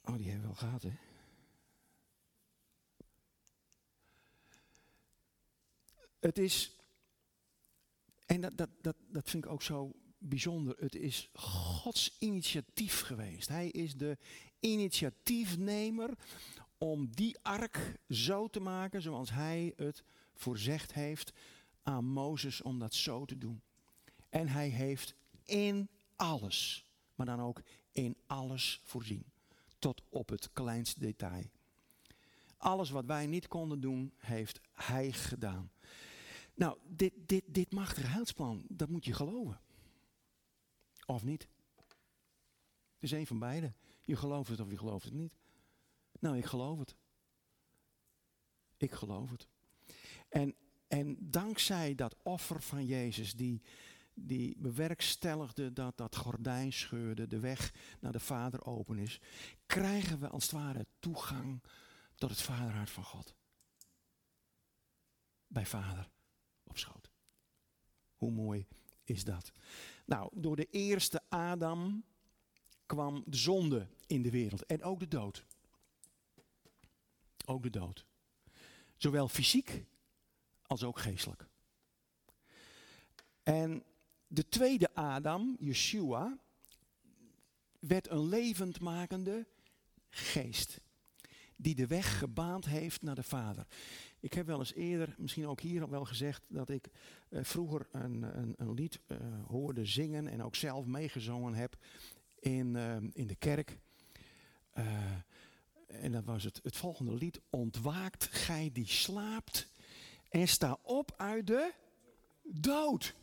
[0.00, 0.92] Oh, die hebben we wel gehad, hè?
[6.20, 6.76] Het is,
[8.26, 13.48] en dat, dat, dat, dat vind ik ook zo bijzonder, het is Gods initiatief geweest.
[13.48, 14.18] Hij is de
[14.60, 16.18] initiatiefnemer
[16.78, 21.32] om die ark zo te maken zoals hij het voorzegd heeft
[21.82, 23.62] aan Mozes om dat zo te doen.
[24.28, 25.14] En hij heeft
[25.44, 29.24] in alles, maar dan ook in alles voorzien.
[29.78, 31.44] Tot op het kleinste detail.
[32.56, 35.70] Alles wat wij niet konden doen, heeft hij gedaan.
[36.54, 39.60] Nou, dit, dit, dit machtige heilsplan, dat moet je geloven.
[41.06, 41.48] Of niet?
[42.94, 43.74] Het is een van beide.
[44.00, 45.32] Je gelooft het of je gelooft het niet.
[46.20, 46.96] Nou, ik geloof het.
[48.76, 49.48] Ik geloof het.
[50.32, 50.54] En,
[50.88, 53.62] en dankzij dat offer van Jezus, die,
[54.14, 59.20] die bewerkstelligde dat dat gordijn scheurde, de weg naar de Vader open is,
[59.66, 61.62] krijgen we als het ware toegang
[62.14, 63.34] tot het Vaderhart van God.
[65.46, 66.10] Bij Vader
[66.64, 67.10] op schoot.
[68.16, 68.66] Hoe mooi
[69.04, 69.52] is dat?
[70.04, 72.04] Nou, door de eerste Adam
[72.86, 75.44] kwam de zonde in de wereld en ook de dood.
[77.44, 78.06] Ook de dood.
[78.96, 79.84] Zowel fysiek
[80.72, 81.46] als ook geestelijk.
[83.42, 83.84] En
[84.26, 86.38] de tweede Adam, Yeshua,
[87.78, 89.46] werd een levendmakende
[90.08, 90.80] geest.
[91.56, 93.66] Die de weg gebaand heeft naar de Vader.
[94.20, 96.88] Ik heb wel eens eerder, misschien ook hier al wel gezegd, dat ik
[97.28, 101.76] uh, vroeger een, een, een lied uh, hoorde zingen en ook zelf meegezongen heb
[102.38, 103.78] in, uh, in de kerk.
[105.86, 107.40] en dat was het, het volgende lied.
[107.50, 109.71] Ontwaakt gij die slaapt
[110.32, 111.72] en sta op uit de
[112.42, 113.14] dood.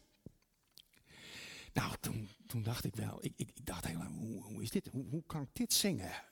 [1.74, 4.88] Nou, toen, toen dacht ik wel, ik, ik, dacht helemaal, hoe, hoe is dit?
[4.88, 6.28] Hoe, hoe kan ik dit zingen?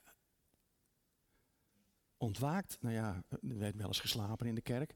[2.18, 2.78] ontwaakt.
[2.82, 4.94] Nou ja, er werd wel eens geslapen in de kerk.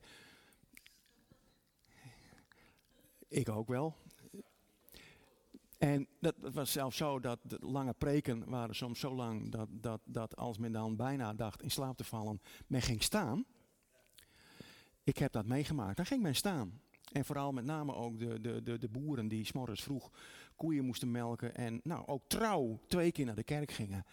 [3.27, 3.95] Ik ook wel.
[5.77, 10.01] En dat was zelfs zo dat de lange preken waren soms zo lang dat, dat,
[10.05, 13.45] dat als men dan bijna dacht in slaap te vallen, men ging staan.
[15.03, 15.97] Ik heb dat meegemaakt.
[15.97, 16.81] Dan ging men staan.
[17.11, 20.11] En vooral met name ook de, de, de, de boeren die s'morgens vroeg
[20.55, 21.55] koeien moesten melken.
[21.55, 24.05] En nou, ook trouw twee keer naar de kerk gingen.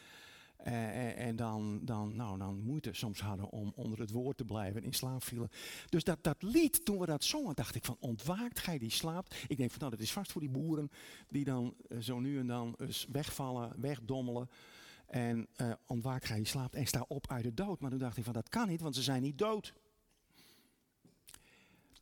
[0.66, 4.80] Uh, en dan, dan, nou, dan moeite soms hadden om onder het woord te blijven
[4.80, 5.48] en in slaap vielen.
[5.88, 9.44] Dus dat, dat lied, toen we dat zongen, dacht ik van ontwaakt gij die slaapt.
[9.48, 10.90] Ik denk van nou, dat is vast voor die boeren
[11.28, 14.50] die dan uh, zo nu en dan eens wegvallen, wegdommelen.
[15.06, 15.48] En
[15.86, 17.80] ontwaakt gij die slaapt en sta op uit de dood.
[17.80, 19.74] Maar toen dacht ik van dat kan niet, want ze zijn niet dood.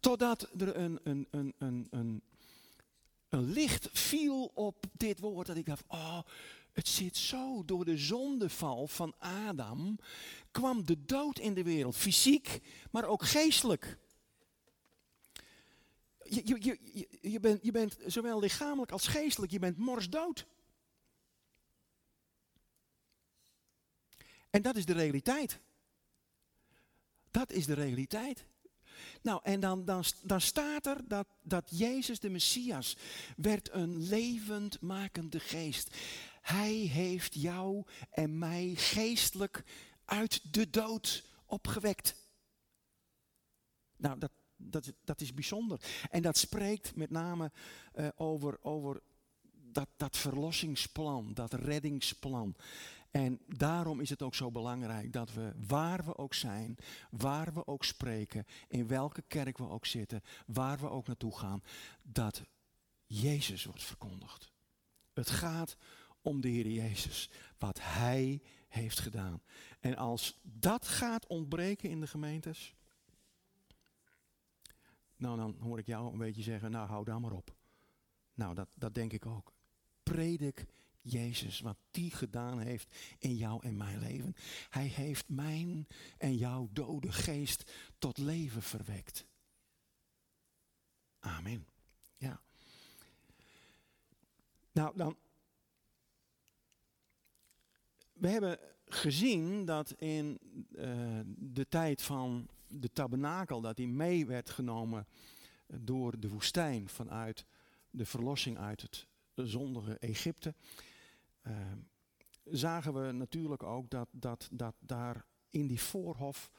[0.07, 2.23] Totdat er een, een, een, een, een,
[3.29, 5.47] een licht viel op dit woord.
[5.47, 6.21] Dat ik dacht, oh,
[6.73, 7.65] het zit zo.
[7.65, 9.99] Door de zondeval van Adam
[10.51, 11.97] kwam de dood in de wereld.
[11.97, 13.99] Fysiek, maar ook geestelijk.
[16.23, 20.47] Je, je, je, je, bent, je bent zowel lichamelijk als geestelijk, je bent morsdood.
[24.51, 25.61] En dat is de realiteit.
[27.31, 28.47] Dat is de realiteit.
[29.27, 32.97] Nou, en dan, dan, dan staat er dat, dat Jezus de Messias
[33.37, 35.97] werd een levendmakende geest.
[36.41, 39.65] Hij heeft jou en mij geestelijk
[40.05, 42.15] uit de dood opgewekt.
[43.97, 45.81] Nou, dat, dat, dat is bijzonder.
[46.11, 47.53] En dat spreekt met name
[47.95, 49.03] uh, over, over
[49.53, 52.57] dat, dat verlossingsplan, dat reddingsplan.
[53.17, 56.77] En daarom is het ook zo belangrijk dat we, waar we ook zijn,
[57.11, 61.63] waar we ook spreken, in welke kerk we ook zitten, waar we ook naartoe gaan,
[62.03, 62.43] dat
[63.07, 64.53] Jezus wordt verkondigd.
[65.13, 65.77] Het gaat
[66.23, 69.43] om de Heer Jezus, wat Hij heeft gedaan.
[69.81, 72.75] En als dat gaat ontbreken in de gemeentes,
[75.17, 77.55] nou dan hoor ik jou een beetje zeggen, nou hou daar maar op.
[78.35, 79.53] Nou, dat, dat denk ik ook.
[80.03, 80.67] Predik
[81.11, 84.37] Jezus, wat die gedaan heeft in jou en mijn leven.
[84.71, 85.87] Hij heeft mijn
[86.19, 89.27] en jouw dode geest tot leven verwekt.
[91.19, 91.67] Amen.
[92.19, 92.41] Ja.
[94.73, 95.17] Nou, dan.
[98.13, 100.39] We hebben gezien dat in
[100.71, 105.07] uh, de tijd van de tabernakel, dat die mee werd genomen
[105.67, 107.47] door de woestijn vanuit
[107.91, 110.55] de verlossing uit het zondige Egypte.
[111.47, 111.53] Uh,
[112.45, 116.51] zagen we natuurlijk ook dat, dat, dat daar in die voorhof,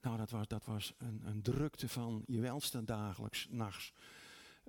[0.00, 3.92] nou dat was, dat was een, een drukte van je welste dagelijks, nachts.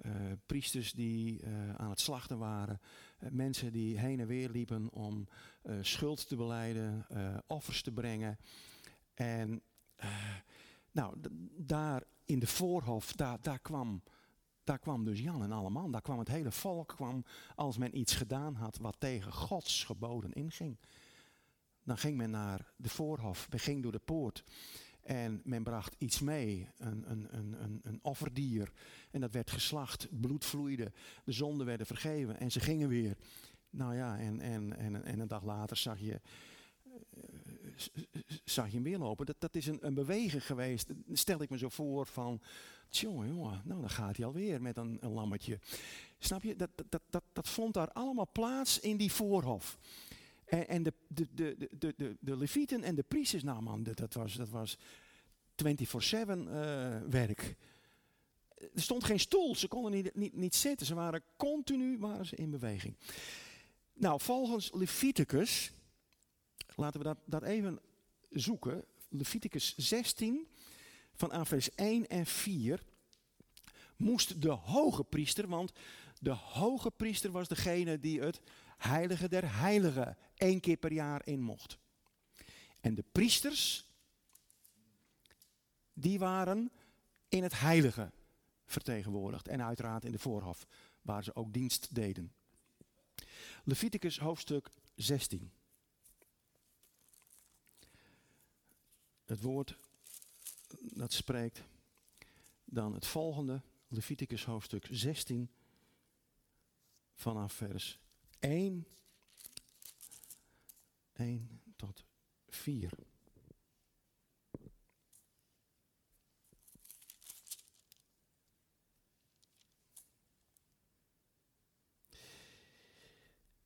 [0.06, 0.12] Uh,
[0.46, 2.80] priesters die uh, aan het slachten waren,
[3.20, 5.28] uh, mensen die heen en weer liepen om
[5.82, 7.06] schuld te beleiden,
[7.48, 8.38] offers te brengen.
[9.14, 9.62] En
[10.92, 11.16] nou,
[11.58, 14.04] daar in de voorhof, daar, daar kwam
[14.70, 15.92] daar kwam dus Jan en allemaal.
[15.92, 20.34] Daar kwam het hele volk kwam als men iets gedaan had wat tegen Gods geboden
[20.34, 20.78] inging.
[21.84, 24.44] Dan ging men naar de voorhof, men ging door de poort.
[25.02, 28.72] En men bracht iets mee, een, een, een, een, offerdier.
[29.12, 30.92] En dat werd geslacht, bloed vloeide,
[31.24, 33.18] de zonden werden vergeven en ze gingen weer.
[33.70, 36.22] Nou ja, en, en, en, en een dag later zag je,
[38.44, 39.26] zag je hem weer lopen.
[39.26, 42.42] Dat, dat is een, een beweging geweest, stel ik me zo voor van
[42.90, 45.60] Tjonge, jongen, nou dan gaat hij alweer met een, een lammetje.
[46.20, 46.56] Snap je?
[46.56, 49.78] Dat, dat, dat, dat vond daar allemaal plaats in die voorhof.
[50.46, 54.14] En, en de, de, de, de, de, de levieten en de priesters, nou man, dat
[54.14, 54.82] was, dat was 24-7
[55.62, 57.56] uh, werk.
[58.56, 60.86] Er stond geen stoel, ze konden niet, niet, niet zitten.
[60.86, 62.96] Ze waren continu waren ze in beweging.
[63.94, 65.72] Nou, volgens Leviticus,
[66.80, 67.80] laten we dat, dat even
[68.30, 68.86] zoeken.
[69.10, 70.48] Leviticus 16,
[71.14, 72.84] van vers 1 en 4
[73.96, 75.72] moest de hoge priester, want
[76.20, 78.42] de hoge priester was degene die het
[78.78, 81.78] heilige der heiligen één keer per jaar in mocht.
[82.80, 83.86] En de priesters,
[85.94, 86.72] die waren
[87.30, 88.12] in het heilige
[88.66, 90.68] vertegenwoordigd en uiteraard in de voorhof,
[91.02, 92.34] waar ze ook dienst deden.
[93.64, 95.52] Leviticus hoofdstuk 16.
[99.30, 99.78] Het woord
[100.80, 101.64] dat spreekt
[102.66, 105.50] dan het volgende, Leviticus hoofdstuk 16,
[107.14, 108.00] vanaf vers
[108.40, 108.88] 1,
[111.14, 112.04] 1 tot
[112.48, 112.92] 4.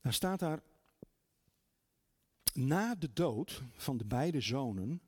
[0.01, 0.63] Daar staat daar,
[2.53, 5.01] na de dood van de beide zonen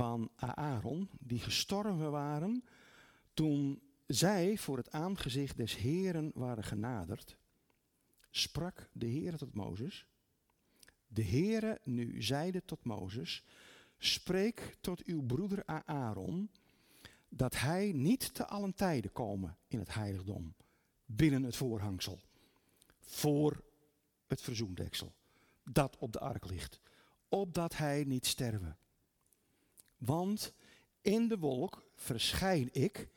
[0.00, 2.64] van Aaron, die gestorven waren
[3.34, 7.36] toen zij voor het aangezicht des Heren waren genaderd,
[8.30, 10.06] sprak de Heer tot Mozes.
[11.06, 13.44] De Heere nu zeide tot Mozes,
[13.98, 16.50] spreek tot uw broeder Aaron,
[17.28, 20.54] dat hij niet te allen tijden komen in het heiligdom,
[21.04, 22.20] binnen het voorhangsel,
[23.00, 23.64] voor
[24.26, 25.14] het verzoendeksel,
[25.64, 26.80] dat op de ark ligt,
[27.28, 28.76] opdat hij niet sterven.
[30.00, 30.52] Want
[31.00, 33.08] in de wolk verschijn ik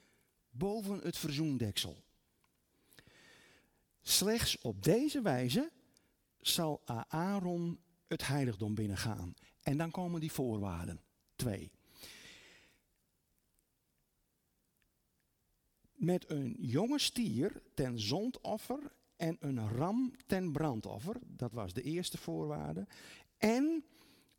[0.50, 2.04] boven het verzoendeksel.
[4.02, 5.72] Slechts op deze wijze
[6.40, 9.34] zal Aaron het heiligdom binnengaan.
[9.62, 11.02] En dan komen die voorwaarden.
[11.36, 11.72] Twee.
[15.94, 21.16] Met een jonge stier ten zondoffer en een ram ten brandoffer.
[21.22, 22.88] Dat was de eerste voorwaarde.
[23.38, 23.86] En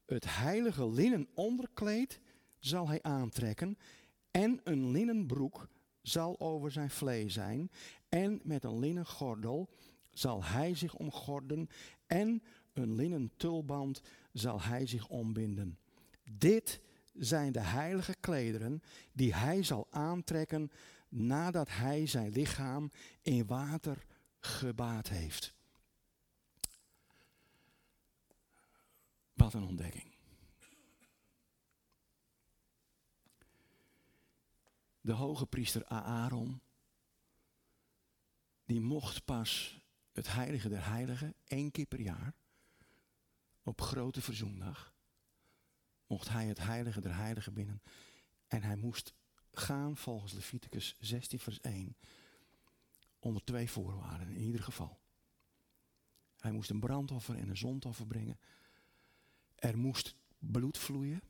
[0.06, 2.20] het heilige linnen onderkleed
[2.64, 3.78] zal hij aantrekken.
[4.30, 5.68] En een linnen broek
[6.02, 7.70] zal over zijn vlees zijn.
[8.08, 9.68] En met een linnen gordel
[10.12, 11.68] zal hij zich omgorden.
[12.06, 12.42] En
[12.72, 14.00] een linnen tulband
[14.32, 15.78] zal hij zich ombinden.
[16.30, 16.80] Dit
[17.12, 20.70] zijn de heilige klederen die hij zal aantrekken
[21.08, 22.90] nadat hij zijn lichaam
[23.22, 24.04] in water
[24.38, 25.54] gebaat heeft.
[29.32, 30.13] Wat een ontdekking.
[35.04, 36.60] De hoge priester Aaron,
[38.64, 39.80] die mocht pas
[40.12, 42.34] het heilige der heiligen één keer per jaar,
[43.62, 44.94] op grote verzoendag,
[46.06, 47.82] mocht hij het heilige der heiligen binnen.
[48.46, 49.14] En hij moest
[49.52, 51.96] gaan volgens Leviticus 16 vers 1
[53.18, 55.00] onder twee voorwaarden in ieder geval.
[56.36, 58.38] Hij moest een brandoffer en een zondoffer brengen.
[59.54, 61.22] Er moest bloed vloeien.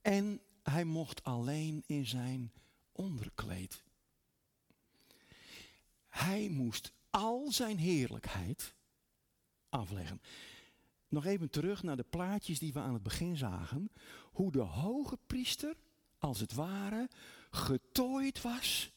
[0.00, 2.52] En hij mocht alleen in zijn
[2.92, 3.82] onderkleed.
[6.08, 8.74] Hij moest al zijn heerlijkheid
[9.68, 10.20] afleggen.
[11.08, 13.90] Nog even terug naar de plaatjes die we aan het begin zagen.
[14.32, 15.76] Hoe de hoge priester,
[16.18, 17.08] als het ware,
[17.50, 18.92] getooid was.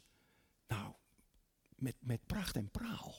[0.67, 0.93] Nou,
[1.75, 3.15] met, met pracht en praal.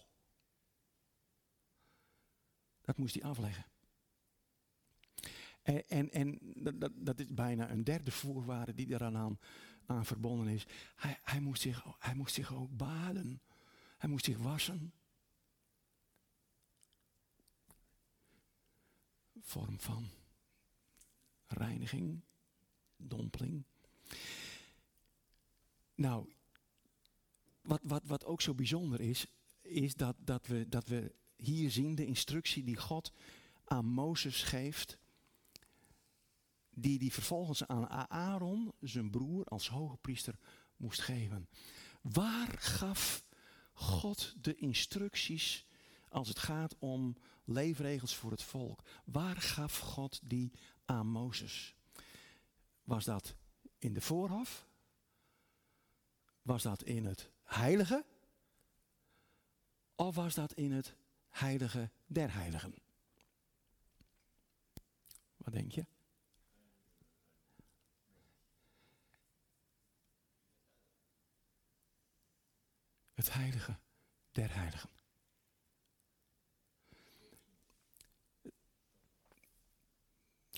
[2.81, 3.72] Dat moest hij afleggen.
[5.63, 9.39] En, en, en dat, dat, is bijna een derde voorwaarde die eraan
[9.87, 10.67] aan, verbonden is.
[10.97, 13.41] Hij, hij, moest zich, hij moest zich ook baden.
[13.99, 14.93] Hij moest zich wassen.
[19.41, 20.11] Vorm van
[21.47, 22.21] reiniging,
[22.97, 23.65] dompeling.
[25.95, 26.33] Nou,
[27.63, 29.27] wat, wat, wat ook zo bijzonder is,
[29.61, 33.13] is dat, dat, we, dat we hier zien de instructie die God
[33.65, 34.99] aan Mozes geeft
[36.75, 40.39] die die vervolgens aan Aaron, zijn broer, als hoge priester
[40.77, 41.49] moest geven.
[42.01, 43.25] Waar gaf
[43.73, 45.67] God de instructies
[46.09, 48.83] als het gaat om leefregels voor het volk?
[49.05, 50.53] Waar gaf God die
[50.85, 51.75] aan Mozes?
[52.85, 53.35] Was dat
[53.79, 54.67] in de voorhof?
[56.43, 58.05] Was dat in het heilige?
[59.95, 60.97] Of was dat in het
[61.29, 62.75] heilige der heiligen?
[65.37, 65.87] Wat denk je?
[73.23, 73.79] Het heilige
[74.33, 74.91] der heiligen.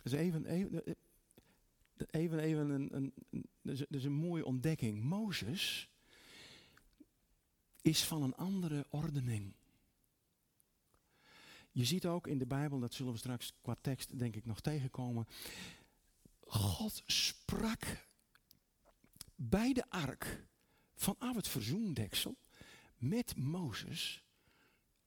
[0.02, 0.96] Dus even, even,
[2.10, 5.02] even, even een, een, een, dus een mooie ontdekking.
[5.02, 5.88] Mozes
[7.82, 9.52] is van een andere ordening.
[11.70, 14.60] Je ziet ook in de Bijbel, dat zullen we straks qua tekst denk ik nog
[14.60, 15.26] tegenkomen.
[16.40, 18.06] God sprak
[19.34, 20.46] bij de ark
[20.94, 22.36] vanaf het verzoendeksel
[23.09, 24.24] met Mozes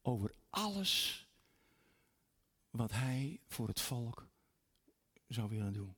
[0.01, 1.27] over alles
[2.69, 4.27] wat hij voor het volk
[5.27, 5.95] zou willen doen.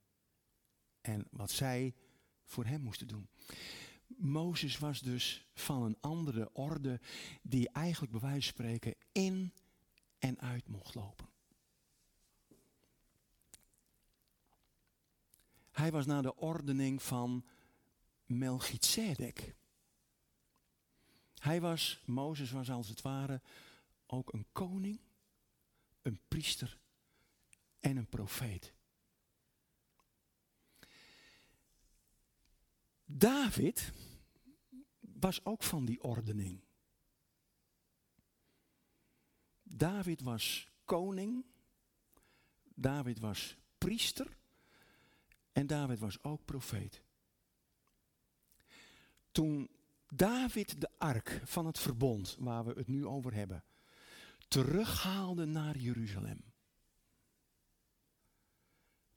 [1.02, 1.96] En wat zij
[2.44, 3.30] voor hem moesten doen.
[4.08, 7.00] Mozes was dus van een andere orde
[7.42, 9.54] die eigenlijk bij wijze van spreken in
[10.20, 11.28] en uit mocht lopen.
[15.72, 17.46] Hij was naar de ordening van
[18.26, 19.56] Melchizedek.
[21.40, 23.42] Hij was, Mozes was als het ware
[24.06, 25.00] ook een koning,
[26.02, 26.80] een priester
[27.80, 28.74] en een profeet.
[33.06, 33.92] David
[35.00, 36.62] was ook van die ordening.
[39.64, 41.46] David was koning,
[42.64, 44.38] David was priester
[45.60, 47.02] En David was ook profeet.
[49.32, 49.70] Toen
[50.10, 53.64] David de ark van het verbond, waar we het nu over hebben,
[54.48, 56.44] terughaalde naar Jeruzalem.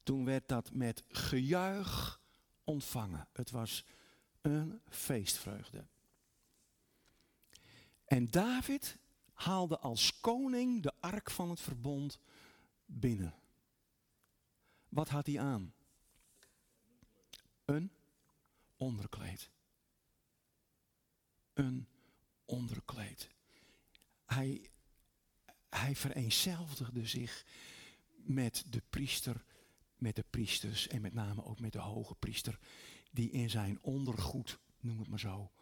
[0.02, 2.20] Toen werd dat met gejuich
[2.64, 3.28] ontvangen.
[3.32, 3.84] Het was
[4.40, 5.86] een feestvreugde.
[8.04, 8.98] En David
[9.32, 12.18] haalde als koning de ark van het verbond
[12.86, 13.34] binnen.
[14.88, 15.74] Wat had hij aan?
[17.64, 17.92] Een
[18.76, 19.51] onderkleed.
[21.52, 21.86] Een
[22.44, 23.28] onderkleed.
[24.24, 24.70] Hij,
[25.68, 27.46] hij vereenzelvigde zich
[28.14, 29.44] met de priester,
[29.96, 32.58] met de priesters en met name ook met de hoge priester,
[33.10, 35.52] die in zijn ondergoed, noem het maar zo,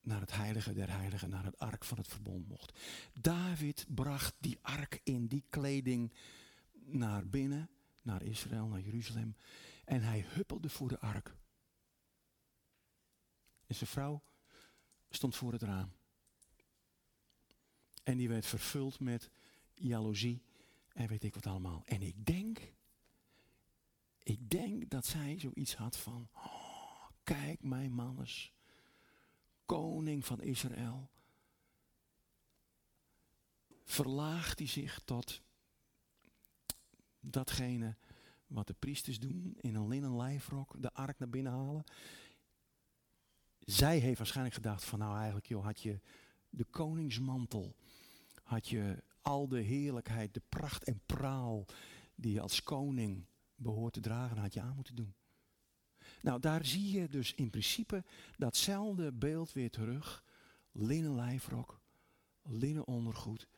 [0.00, 2.78] naar het heilige der heiligen, naar het ark van het verbond mocht.
[3.20, 6.12] David bracht die ark in die kleding
[6.72, 7.70] naar binnen,
[8.02, 9.36] naar Israël, naar Jeruzalem.
[9.84, 11.36] En hij huppelde voor de ark.
[13.66, 14.22] En zijn vrouw
[15.14, 15.92] stond voor het raam.
[18.02, 19.30] En die werd vervuld met
[19.74, 20.42] jaloezie
[20.92, 21.82] en weet ik wat allemaal.
[21.84, 22.72] En ik denk,
[24.22, 28.52] ik denk dat zij zoiets had van, oh, kijk mijn mannes,
[29.66, 31.10] koning van Israël.
[33.84, 35.42] Verlaagt hij zich tot
[37.20, 37.96] datgene
[38.46, 41.84] wat de priesters doen in een linnen lijfrok, de ark naar binnen halen.
[43.64, 46.00] Zij heeft waarschijnlijk gedacht van nou eigenlijk joh, had je
[46.50, 47.76] de koningsmantel,
[48.42, 51.66] had je al de heerlijkheid, de pracht en praal
[52.14, 55.14] die je als koning behoort te dragen, had je aan moeten doen.
[56.22, 58.04] Nou, daar zie je dus in principe
[58.36, 60.24] datzelfde beeld weer terug.
[60.72, 61.80] Linnen lijfrok,
[62.42, 63.48] linnen ondergoed.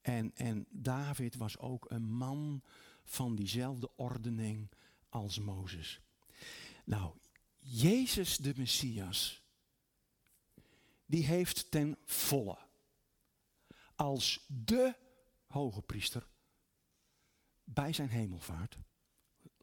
[0.00, 2.62] En, en David was ook een man
[3.04, 4.70] van diezelfde ordening
[5.08, 6.00] als Mozes.
[6.84, 7.14] Nou,
[7.58, 9.41] Jezus de Messias,
[11.12, 12.58] die heeft ten volle
[13.94, 14.96] als de
[15.46, 16.28] hoge priester
[17.64, 18.78] bij zijn hemelvaart,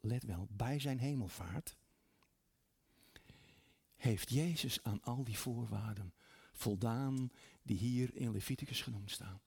[0.00, 1.76] let wel, bij zijn hemelvaart,
[3.96, 6.14] heeft Jezus aan al die voorwaarden
[6.52, 7.30] voldaan
[7.62, 9.40] die hier in Leviticus genoemd staan.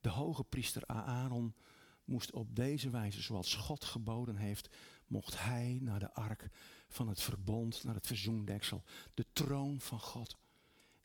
[0.00, 1.54] De hoge priester Aaron
[2.04, 4.76] moest op deze wijze, zoals God geboden heeft,
[5.06, 6.48] mocht hij naar de ark
[6.88, 8.82] van het verbond, naar het verzoendeksel,
[9.14, 10.36] de troon van God.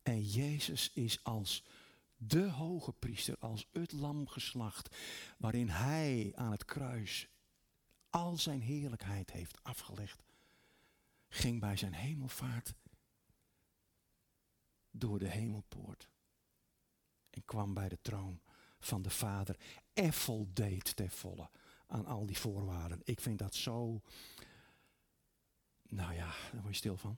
[0.04, 1.64] En Jezus is als
[2.18, 4.96] de hoge priester, als het lam geslacht,
[5.38, 7.28] waarin hij aan het kruis
[8.10, 10.24] al zijn heerlijkheid heeft afgelegd,
[11.30, 12.74] ging bij zijn hemelvaart
[14.92, 16.08] door de hemelpoort
[17.30, 18.40] en kwam bij de troon
[18.80, 19.58] van de Vader
[19.94, 21.50] en voldeed ten volle
[21.88, 23.02] aan al die voorwaarden.
[23.04, 24.02] Ik vind dat zo,
[25.92, 27.18] nou ja, daar word je stil van.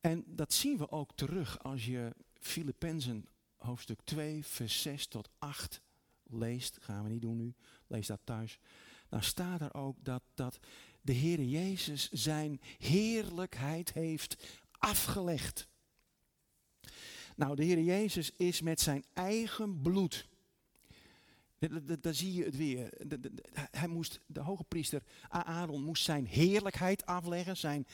[0.00, 5.82] En dat zien we ook terug als je Filippenzen hoofdstuk 2, vers 6 tot 8
[6.22, 7.54] leest, gaan we niet doen nu,
[7.86, 8.58] lees dat thuis.
[9.08, 10.58] Dan staat er ook dat, dat
[11.00, 15.68] de Heer Jezus zijn heerlijkheid heeft afgelegd.
[17.36, 20.28] Nou, de Heer Jezus is met zijn eigen bloed.
[22.00, 22.92] Daar zie je het weer.
[23.70, 27.86] Hij moest, de hoge priester Aaron moest zijn heerlijkheid afleggen, zijn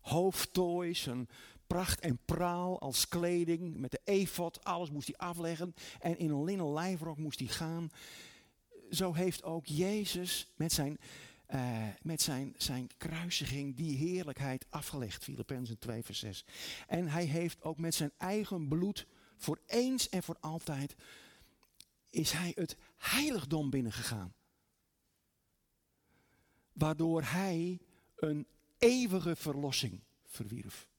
[0.00, 1.28] hoofdtooi, zijn
[1.66, 5.74] pracht en praal als kleding, met de efot, alles moest hij afleggen.
[6.00, 7.90] En in een linnen lijfrok moest hij gaan.
[8.90, 10.98] Zo heeft ook Jezus met zijn,
[11.54, 15.24] uh, met zijn, zijn kruisiging die heerlijkheid afgelegd.
[15.24, 16.44] Filippenzen 2 vers 6.
[16.86, 19.06] En hij heeft ook met zijn eigen bloed
[19.36, 20.96] voor eens en voor altijd
[22.12, 22.76] is hij het
[23.10, 24.34] heiligdom binnengegaan.
[26.72, 27.80] Waardoor hij
[28.16, 28.46] een
[28.78, 30.90] eeuwige verlossing verwierf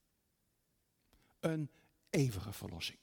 [1.43, 1.69] een
[2.09, 2.99] eeuwige verlossing.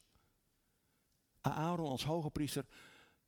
[1.41, 2.67] Aaron als hoge priester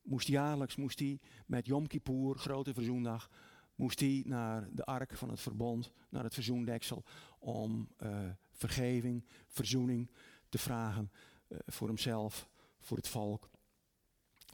[0.02, 3.30] moest jaarlijks moest hij met Yom Kippur, grote verzoendag,
[3.74, 7.04] moest hij naar de ark van het verbond, naar het verzoendeksel,
[7.38, 10.10] om uh, vergeving, verzoening
[10.48, 11.12] te vragen
[11.48, 12.48] uh, voor hemzelf,
[12.80, 13.50] voor het volk.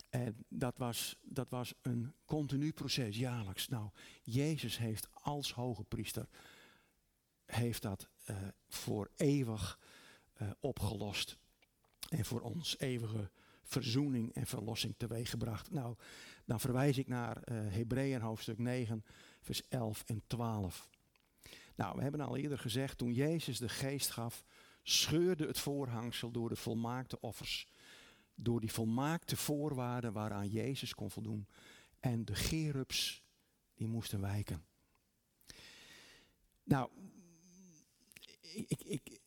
[0.08, 3.68] En dat was, dat was een continu proces, jaarlijks.
[3.68, 3.90] Nou,
[4.22, 6.28] Jezus heeft als hoge priester,
[7.46, 8.36] heeft dat uh,
[8.68, 9.78] voor eeuwig
[10.42, 11.38] uh, opgelost.
[12.08, 13.30] En voor ons eeuwige
[13.62, 15.70] verzoening en verlossing teweeggebracht.
[15.70, 15.96] Nou,
[16.44, 19.04] dan verwijs ik naar uh, Hebreeën hoofdstuk 9,
[19.40, 20.88] vers 11 en 12.
[21.74, 24.44] Nou, we hebben al eerder gezegd, toen Jezus de geest gaf,
[24.82, 27.68] scheurde het voorhangsel door de volmaakte offers.
[28.40, 31.46] Door die volmaakte voorwaarden waaraan Jezus kon voldoen.
[32.00, 33.22] En de gerubs,
[33.74, 34.64] die moesten wijken.
[36.64, 36.90] Nou,
[38.52, 39.20] ik, ik,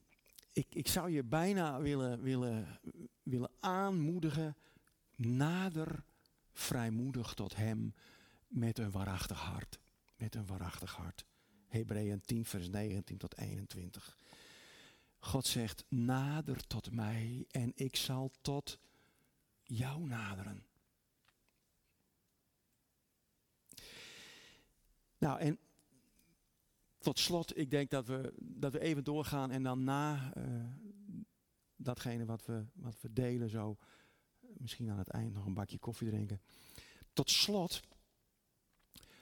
[0.53, 2.80] ik, ik zou je bijna willen, willen,
[3.24, 4.55] willen aanmoedigen.
[5.16, 6.03] Nader
[6.53, 7.93] vrijmoedig tot Hem
[8.47, 9.80] met een waarachtig hart.
[10.16, 11.26] Met een waarachtig hart.
[11.68, 14.18] Hebreeën 10, vers 19 tot 21.
[15.20, 18.80] God zegt, nader tot mij en ik zal tot
[19.72, 20.65] jou naderen.
[25.17, 25.59] Nou, en
[26.97, 30.43] tot slot, ik denk dat we, dat we even doorgaan en dan na uh,
[31.76, 33.78] datgene wat we, wat we delen, zo
[34.39, 36.41] misschien aan het eind nog een bakje koffie drinken.
[37.13, 37.82] Tot slot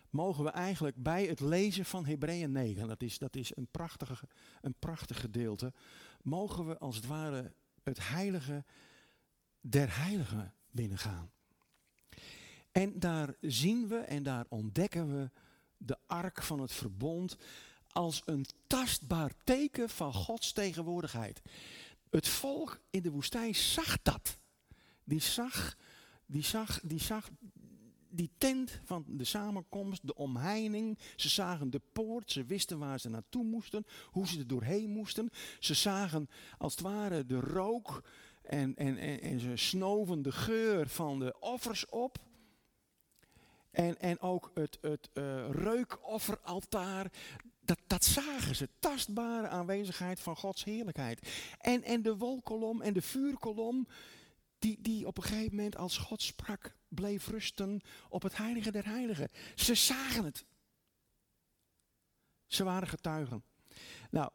[0.10, 4.28] mogen we eigenlijk bij het lezen van Hebreeën 9, dat is, dat is een, prachtige,
[4.62, 5.74] een prachtig gedeelte,
[6.22, 8.64] mogen we als het ware het heilige
[9.62, 11.32] der heiligen binnengaan.
[12.72, 15.30] En daar zien we en daar ontdekken we
[15.78, 17.38] de ark van het verbond
[17.88, 21.42] als een tastbaar teken van Gods tegenwoordigheid.
[22.10, 24.38] Het volk in de woestijn zag dat.
[25.04, 25.78] Die zag,
[26.26, 27.30] die zag, die zag
[28.10, 30.98] die tent van de samenkomst, de omheining.
[31.16, 35.30] Ze zagen de poort, ze wisten waar ze naartoe moesten, hoe ze er doorheen moesten.
[35.60, 38.04] Ze zagen als het ware de rook
[38.50, 42.18] en, en, en, en ze snoven de geur van de offers op.
[43.72, 47.12] En, en ook het, het uh, reukofferaltaar,
[47.60, 51.30] dat, dat zagen ze, tastbare aanwezigheid van Gods heerlijkheid.
[51.60, 53.88] En, en de wolkolom en de vuurkolom,
[54.60, 58.86] die, die op een gegeven moment als God sprak, bleef rusten op het heilige der
[58.86, 59.30] heiligen.
[59.56, 60.46] Ze zagen het.
[62.48, 63.44] Ze waren getuigen.
[64.12, 64.32] Nou,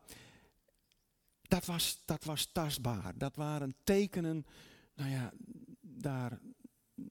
[1.55, 3.18] dat was, dat was tastbaar.
[3.18, 4.46] Dat waren tekenen.
[4.94, 5.32] Nou ja,
[5.80, 6.40] daar,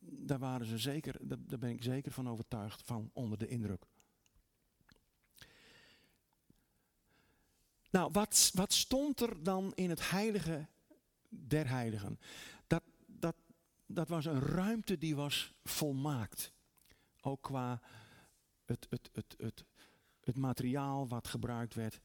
[0.01, 3.85] daar waren ze zeker, daar ben ik zeker van overtuigd, van onder de indruk.
[7.89, 10.67] Nou, wat, wat stond er dan in het heilige
[11.29, 12.19] der heiligen?
[12.67, 13.35] Dat, dat,
[13.85, 16.53] dat was een ruimte die was volmaakt.
[17.21, 17.81] Ook qua
[18.65, 19.65] het, het, het, het,
[20.19, 21.99] het materiaal wat gebruikt werd.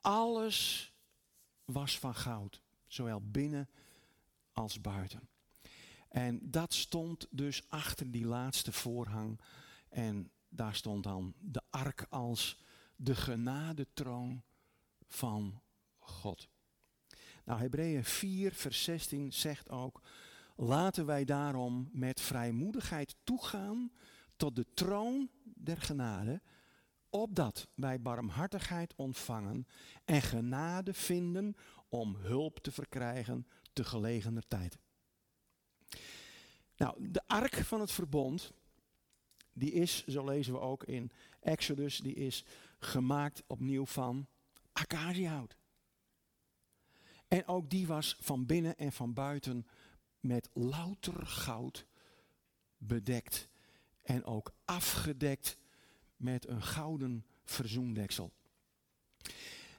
[0.00, 0.91] Alles
[1.72, 3.68] was van goud, zowel binnen
[4.52, 5.28] als buiten.
[6.08, 9.40] En dat stond dus achter die laatste voorhang.
[9.88, 12.60] En daar stond dan de ark als
[12.96, 14.42] de genadetroon
[15.08, 15.60] van
[15.98, 16.48] God.
[17.44, 20.02] Nou, Hebreeën 4, vers 16 zegt ook,
[20.56, 23.92] laten wij daarom met vrijmoedigheid toegaan
[24.36, 26.40] tot de troon der genade,
[27.12, 29.66] opdat wij barmhartigheid ontvangen
[30.04, 31.56] en genade vinden
[31.88, 34.78] om hulp te verkrijgen te gelegener tijd.
[36.76, 38.52] Nou, de ark van het verbond,
[39.52, 41.10] die is, zo lezen we ook in
[41.40, 42.44] Exodus, die is
[42.78, 44.26] gemaakt opnieuw van
[44.72, 45.56] acaciahout.
[47.28, 49.66] En ook die was van binnen en van buiten
[50.20, 51.86] met louter goud
[52.76, 53.48] bedekt.
[54.02, 55.56] En ook afgedekt
[56.22, 58.32] met een gouden verzoendeksel.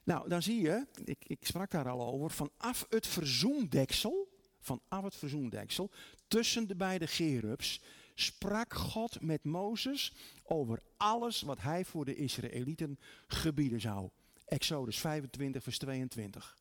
[0.04, 5.16] Nou, dan zie je, ik, ik sprak daar al over, vanaf het verzoendeksel, vanaf het
[5.16, 5.92] verzoendeksel,
[6.28, 7.82] tussen de beide gerubs,
[8.16, 10.14] sprak God met Mozes
[10.44, 14.10] over alles wat hij voor de Israëlieten gebieden zou.
[14.46, 16.58] Exodus 25, vers 22.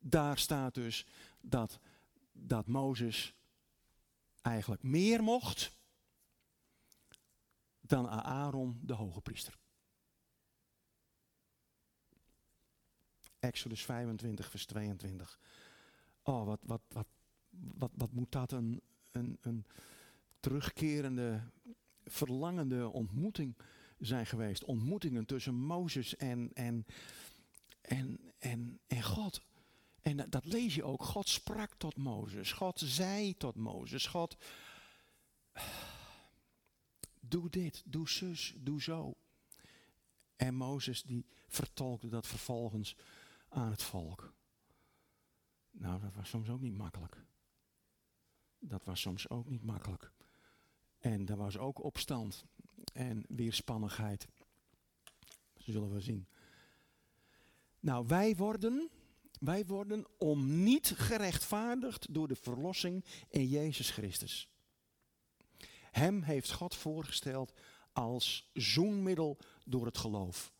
[0.00, 1.06] Daar staat dus
[1.40, 1.78] dat,
[2.32, 3.34] dat Mozes
[4.42, 5.72] eigenlijk meer mocht
[7.86, 9.58] dan Aaron, de hoge priester.
[13.38, 15.38] Exodus 25, vers 22.
[16.22, 17.06] Oh, wat, wat, wat,
[17.50, 18.80] wat, wat moet dat een,
[19.12, 19.66] een, een
[20.40, 21.40] terugkerende,
[22.04, 23.56] verlangende ontmoeting
[23.98, 24.64] zijn geweest.
[24.64, 26.86] Ontmoetingen tussen Mozes en, en,
[27.80, 29.42] en, en, en God.
[30.02, 31.02] En dat, dat lees je ook.
[31.02, 32.52] God sprak tot Mozes.
[32.52, 34.06] God zei tot Mozes.
[34.06, 34.36] God,
[37.34, 39.14] doe dit, doe zus, doe zo.
[40.36, 42.96] En Mozes die vertolkte dat vervolgens
[43.48, 44.34] aan het volk.
[45.70, 47.24] Nou, dat was soms ook niet makkelijk.
[48.58, 50.12] Dat was soms ook niet makkelijk.
[50.98, 52.44] En er was ook opstand
[52.92, 54.28] en weerspannigheid.
[55.56, 56.26] Zullen we zien.
[57.80, 58.90] Nou, wij worden,
[59.40, 64.53] wij worden om niet gerechtvaardigd door de verlossing in Jezus Christus.
[65.94, 67.52] Hem heeft God voorgesteld
[67.92, 70.52] als zoenmiddel door het geloof.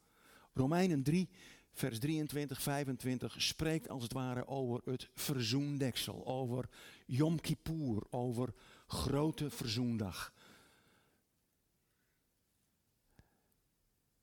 [0.53, 1.29] Romeinen 3,
[1.73, 6.69] vers 23, 25 spreekt als het ware over het verzoendeksel, over
[7.07, 8.55] Yom Kippur, over
[8.87, 10.33] grote verzoendag.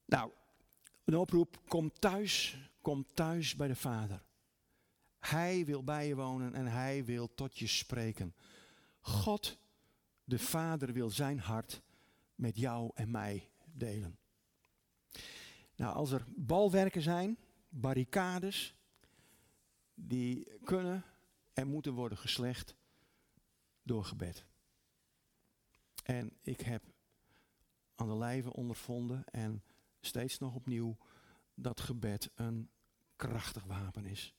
[0.06, 0.32] Nou,
[1.04, 4.24] een oproep, kom thuis, kom thuis bij de Vader.
[5.20, 8.36] Hij wil bij je wonen en hij wil tot je spreken.
[9.00, 9.60] God,
[10.24, 11.82] de Vader, wil zijn hart
[12.36, 14.18] met jou en mij delen.
[15.76, 17.38] Nou, als er balwerken zijn,
[17.70, 18.76] barricades,
[19.94, 21.04] die kunnen
[21.54, 22.76] en moeten worden geslecht
[23.84, 24.46] door gebed.
[26.04, 26.84] En ik heb
[27.96, 29.64] aan de lijve ondervonden en
[30.00, 30.98] steeds nog opnieuw
[31.54, 32.70] dat gebed een
[33.16, 34.36] krachtig wapen is.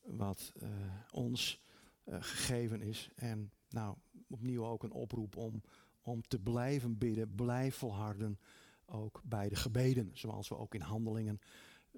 [0.00, 0.68] Wat uh,
[1.10, 1.62] ons
[2.04, 3.10] uh, gegeven is.
[3.14, 3.96] En nou,
[4.28, 5.62] opnieuw ook een oproep om,
[6.02, 8.38] om te blijven bidden, blijf volharden.
[8.84, 11.40] Ook bij de gebeden, zoals we ook in handelingen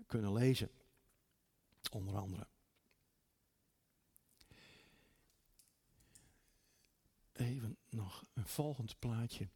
[0.06, 0.70] kunnen lezen.
[1.90, 2.46] Onder andere.
[7.32, 9.48] Even nog een volgend plaatje.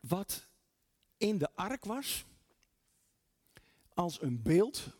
[0.00, 0.48] Wat
[1.16, 2.26] in de ark was,
[3.94, 4.96] als een beeld,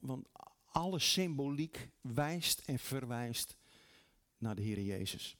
[0.00, 0.28] want
[0.64, 3.56] alle symboliek wijst en verwijst
[4.40, 5.36] naar de Heer Jezus.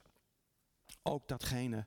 [1.02, 1.86] Ook datgene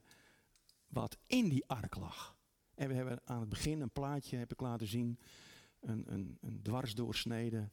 [0.88, 2.38] wat in die ark lag.
[2.76, 5.20] En we hebben aan het begin een plaatje, heb ik laten zien,
[5.80, 7.70] een, een, een dwarsdoorsnede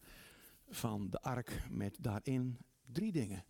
[0.69, 2.59] van de ark met daarin
[2.93, 3.45] drie dingen.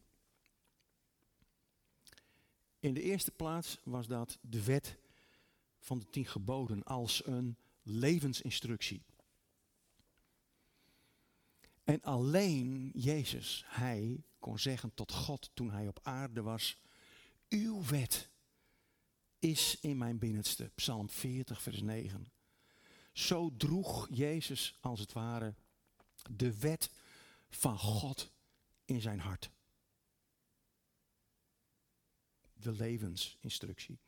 [2.78, 4.98] In de eerste plaats was dat de wet
[5.78, 9.02] van de tien geboden als een levensinstructie.
[11.90, 16.80] En alleen Jezus, hij kon zeggen tot God toen hij op aarde was,
[17.48, 18.28] uw wet
[19.38, 20.70] is in mijn binnenste.
[20.74, 22.32] Psalm 40, vers 9.
[23.12, 25.54] Zo droeg Jezus als het ware
[26.30, 26.90] de wet
[27.48, 28.32] van God
[28.84, 29.50] in zijn hart.
[32.52, 33.98] De levensinstructie.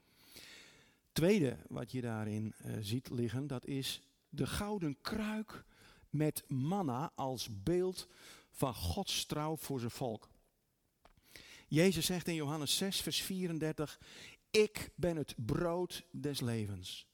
[1.12, 5.64] Tweede wat je daarin uh, ziet liggen, dat is de gouden kruik
[6.12, 8.08] met manna als beeld
[8.50, 10.28] van Gods trouw voor zijn volk.
[11.66, 14.00] Jezus zegt in Johannes 6, vers 34,
[14.50, 17.06] ik ben het brood des levens.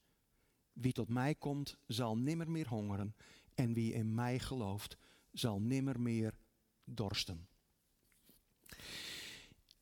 [0.73, 3.15] Wie tot mij komt, zal nimmer meer hongeren.
[3.55, 4.97] En wie in mij gelooft,
[5.33, 6.39] zal nimmer meer
[6.85, 7.49] dorsten.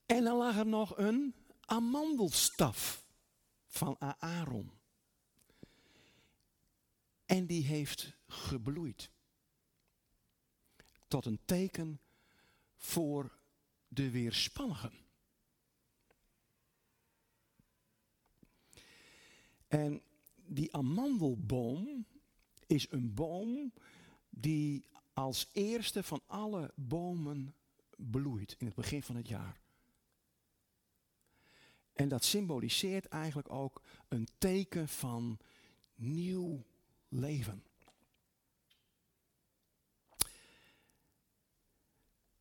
[0.07, 3.05] En dan lag er nog een amandelstaf
[3.67, 4.71] van Aaron.
[7.27, 9.11] En die heeft gebloeid.
[11.09, 12.01] Tot een teken
[12.77, 13.39] voor
[13.89, 14.93] de weerspannigen.
[19.69, 20.03] En
[20.35, 22.07] die amandelboom
[22.67, 23.73] is een boom
[24.29, 27.55] die als eerste van alle bomen
[27.97, 29.61] bloeit in het begin van het jaar.
[31.93, 35.39] En dat symboliseert eigenlijk ook een teken van
[35.95, 36.65] nieuw
[37.09, 37.65] leven.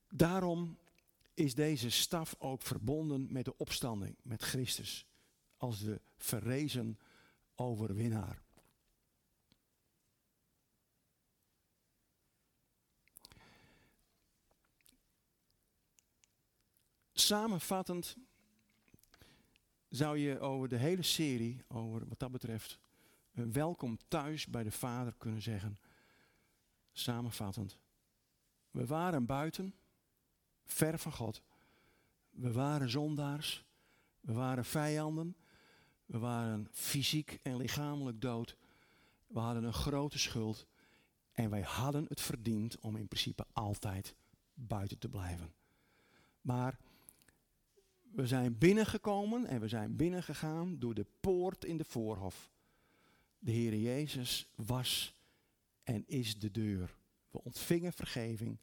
[0.10, 0.78] Daarom
[1.34, 5.06] is deze staf ook verbonden met de opstanding, met Christus,
[5.58, 7.00] als de verrezen
[7.56, 8.44] overwinnaar.
[17.14, 18.18] Samenvattend
[19.90, 22.80] zou je over de hele serie, over wat dat betreft,
[23.36, 25.80] welkom thuis bij de Vader kunnen zeggen.
[26.92, 27.78] Samenvattend.
[28.72, 29.76] We waren buiten,
[30.66, 31.42] ver van God.
[32.30, 33.66] We waren zondaars.
[34.20, 35.36] We waren vijanden.
[36.06, 38.58] We waren fysiek en lichamelijk dood.
[39.28, 40.68] We hadden een grote schuld.
[41.32, 44.16] En wij hadden het verdiend om in principe altijd
[44.54, 45.54] buiten te blijven.
[46.42, 46.80] Maar
[48.02, 52.54] we zijn binnengekomen en we zijn binnengegaan door de poort in de voorhof.
[53.46, 55.16] De Heer Jezus was
[55.84, 56.96] en is de deur.
[57.32, 58.60] We ontvingen vergeving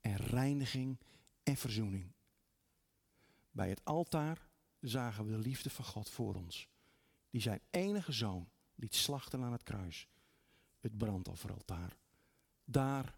[0.00, 0.98] en reiniging
[1.42, 2.12] en verzoening.
[3.50, 4.48] Bij het altaar
[4.80, 6.68] zagen we de liefde van God voor ons
[7.30, 10.08] die zijn enige zoon liet slachten aan het kruis,
[10.80, 11.96] het brandofferaltaar.
[12.64, 13.14] Daar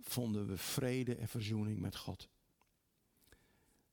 [0.00, 2.28] vonden we vrede en verzoening met God.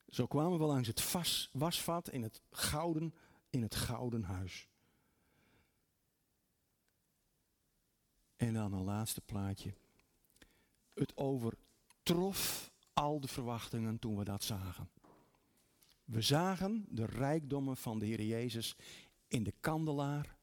[0.08, 1.16] Zo kwamen we langs het
[1.52, 3.14] wasvat in het gouden,
[3.50, 4.68] in het gouden huis.
[8.40, 9.74] En dan een laatste plaatje.
[10.94, 14.90] Het overtrof al de verwachtingen toen we dat zagen.
[16.06, 18.76] We zagen de rijkdommen van de Heer Jezus
[19.28, 20.38] in de kandelaar,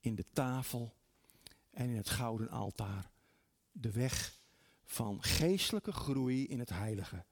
[0.00, 0.94] in de tafel
[1.70, 3.10] en in het gouden altaar.
[3.70, 4.38] De weg
[4.84, 7.24] van geestelijke groei in het heilige.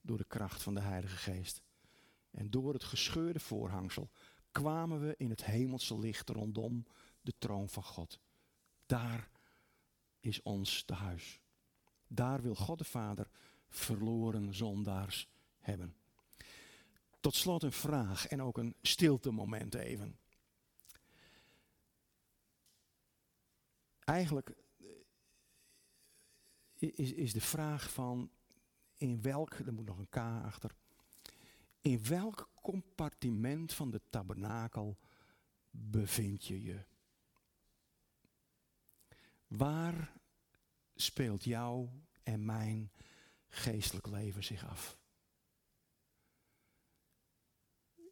[0.00, 1.62] Door de kracht van de Heilige Geest.
[2.30, 4.10] En door het gescheurde voorhangsel
[4.50, 6.86] kwamen we in het hemelse licht rondom
[7.20, 8.20] de troon van God.
[8.86, 9.36] Daar
[10.20, 11.40] is ons te huis.
[12.06, 13.30] Daar wil God de Vader
[13.68, 15.96] verloren zondaars hebben.
[17.20, 20.18] Tot slot een vraag en ook een stilte moment even.
[23.98, 24.88] Eigenlijk eh,
[26.78, 28.30] is, is de vraag van
[28.94, 30.74] in welk, er moet nog een K achter,
[31.80, 34.98] in welk compartiment van de tabernakel
[35.70, 36.84] bevind je je?
[39.48, 40.12] Waar
[40.94, 41.92] speelt jouw
[42.22, 42.92] en mijn
[43.48, 44.98] geestelijk leven zich af?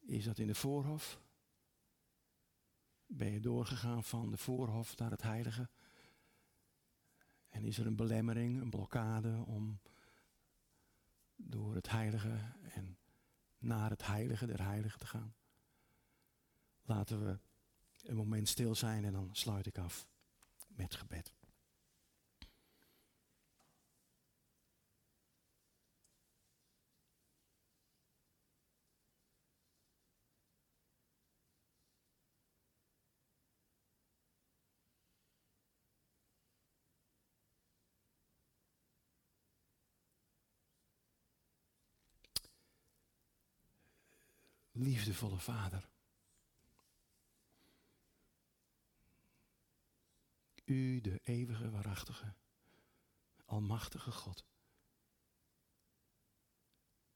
[0.07, 1.21] Is dat in de voorhof?
[3.07, 5.69] Ben je doorgegaan van de voorhof naar het heilige?
[7.49, 9.81] En is er een belemmering, een blokkade om
[11.35, 12.99] door het heilige en
[13.59, 15.35] naar het heilige der heiligen te gaan?
[16.83, 17.39] Laten we
[18.03, 20.09] een moment stil zijn en dan sluit ik af
[20.77, 21.35] met gebed.
[44.77, 45.89] liefdevolle Vader.
[50.67, 52.35] U, de eeuwige, waarachtige,
[53.45, 54.45] almachtige God.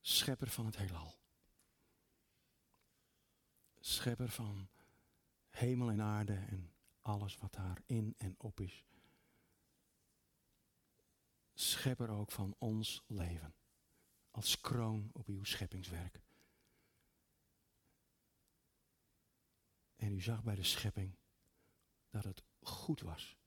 [0.01, 1.19] Schepper van het heelal.
[3.81, 4.69] Schepper van
[5.49, 8.85] hemel en aarde en alles wat daarin en op is.
[11.55, 13.55] Schepper ook van ons leven.
[14.31, 16.21] Als kroon op uw scheppingswerk.
[19.97, 21.17] En u zag bij de schepping
[22.11, 23.40] dat het goed was.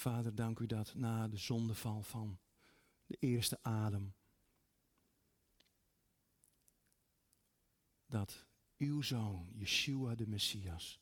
[0.00, 2.38] Vader, dank u dat na de zondeval van
[3.06, 4.14] de eerste adem,
[8.06, 8.46] dat
[8.76, 11.00] uw zoon, Yeshua de Messias,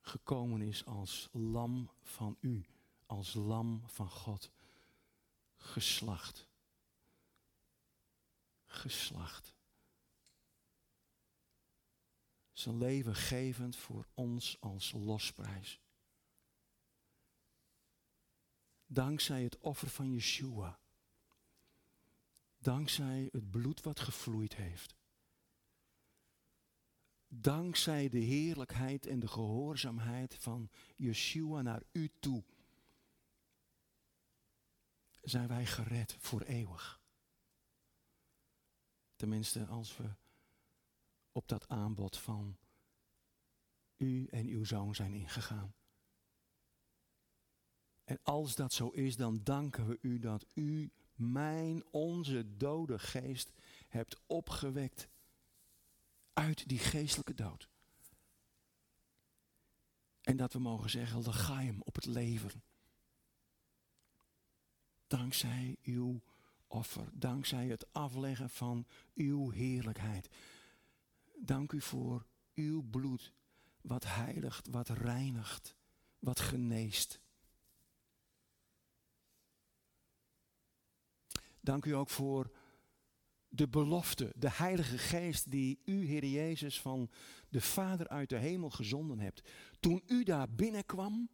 [0.00, 2.66] gekomen is als lam van u,
[3.06, 4.50] als lam van God,
[5.56, 6.48] geslacht
[8.76, 9.54] geslacht.
[12.52, 15.80] Zijn leven gevend voor ons als losprijs.
[18.86, 20.78] Dankzij het offer van Yeshua.
[22.58, 24.94] Dankzij het bloed wat gevloeid heeft.
[27.28, 32.44] Dankzij de heerlijkheid en de gehoorzaamheid van Yeshua naar u toe.
[35.22, 37.00] Zijn wij gered voor eeuwig.
[39.16, 40.14] Tenminste, als we
[41.32, 42.58] op dat aanbod van
[43.96, 45.74] u en uw zoon zijn ingegaan.
[48.06, 53.52] En als dat zo is, dan danken we u dat u mijn, onze dode geest
[53.88, 55.08] hebt opgewekt
[56.32, 57.68] uit die geestelijke dood.
[60.20, 62.62] En dat we mogen zeggen, hem op het leven.
[65.06, 66.20] Dankzij uw
[66.66, 70.28] offer, dankzij het afleggen van uw heerlijkheid.
[71.38, 73.32] Dank u voor uw bloed,
[73.80, 75.74] wat heiligt, wat reinigt,
[76.18, 77.20] wat geneest.
[81.66, 82.50] Dank u ook voor
[83.48, 87.10] de belofte, de Heilige Geest die u, Heer Jezus, van
[87.48, 89.50] de Vader uit de hemel gezonden hebt.
[89.80, 91.28] Toen u daar binnenkwam,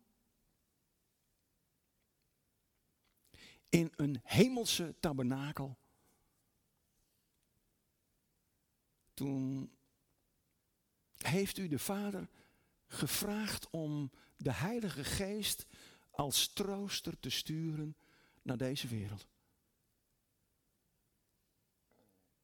[3.69, 5.79] in een hemelse tabernakel.
[9.15, 9.73] Toen
[11.17, 12.29] heeft u de Vader
[12.87, 15.67] gevraagd om de Heilige Geest
[16.11, 17.97] als trooster te sturen
[18.43, 19.32] naar deze wereld.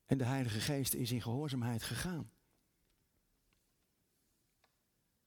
[0.09, 2.31] En de Heilige Geest is in gehoorzaamheid gegaan.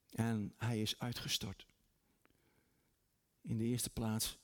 [0.09, 1.65] En hij is uitgestort.
[3.41, 4.39] In de eerste plaats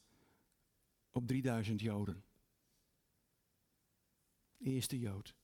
[1.10, 2.24] op 3000 Joden.
[4.58, 5.36] Eerst de Jood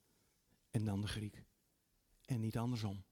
[0.69, 1.43] en dan de Griek.
[2.25, 3.03] En niet andersom.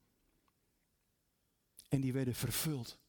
[1.88, 3.00] En die werden vervuld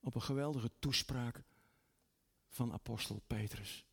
[0.00, 1.44] op een geweldige toespraak
[2.48, 3.86] van apostel Petrus.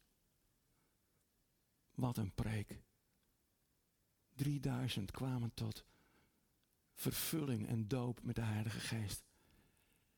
[1.94, 2.82] Wat een preek.
[4.42, 5.86] 3000 kwamen tot
[6.94, 9.24] vervulling en doop met de Heilige Geest.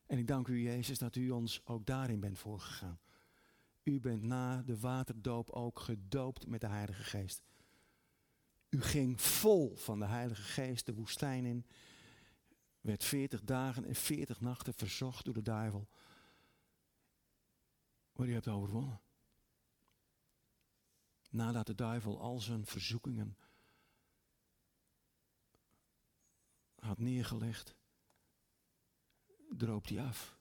[0.05, 2.99] En ik dank u, Jezus, dat u ons ook daarin bent voorgegaan.
[3.83, 7.43] U bent na de waterdoop ook gedoopt met de Heilige Geest.
[8.69, 11.65] U ging vol van de Heilige Geest de woestijn in,
[12.81, 15.87] werd veertig dagen en veertig nachten verzocht door de duivel.
[18.13, 19.01] Maar u hebt overwonnen.
[21.29, 23.37] Nadat de duivel al zijn verzoekingen
[26.83, 27.75] had neergelegd,
[29.49, 30.37] droop hij af.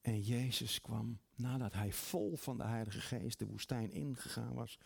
[0.00, 4.78] En Jezus kwam, nadat hij vol van de Heilige Geest de woestijn ingegaan was,